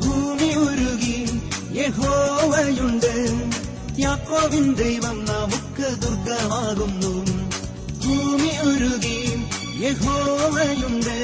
ഭൂമി 0.00 0.50
ഉരുകി 0.64 1.18
യഹോവയുണ്ട് 1.78 3.14
യാക്കോവിൻ 3.98 4.66
ദൈവം 4.74 5.18
നമുക്ക് 5.24 5.88
ദുർഗമാകുന്നു 6.02 7.14
ഭൂമി 8.04 8.52
ഉരുകി 8.70 9.18
യഹോവയുണ്ട് 9.84 11.16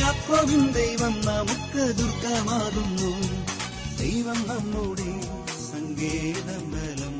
യാക്കോവിൻ 0.00 0.64
ദൈവം 0.72 1.14
നമുക്ക് 1.28 1.84
ദുർഗമാകുന്നു 2.00 3.12
ദൈവം 4.10 4.38
നമ്മുടെ 4.48 5.12
സങ്കേതബലം 5.72 7.16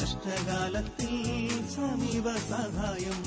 കഷ്ടകാലത്തിൽ 0.00 1.14
സമീപ 1.74 2.26
സഹായം. 2.50 3.20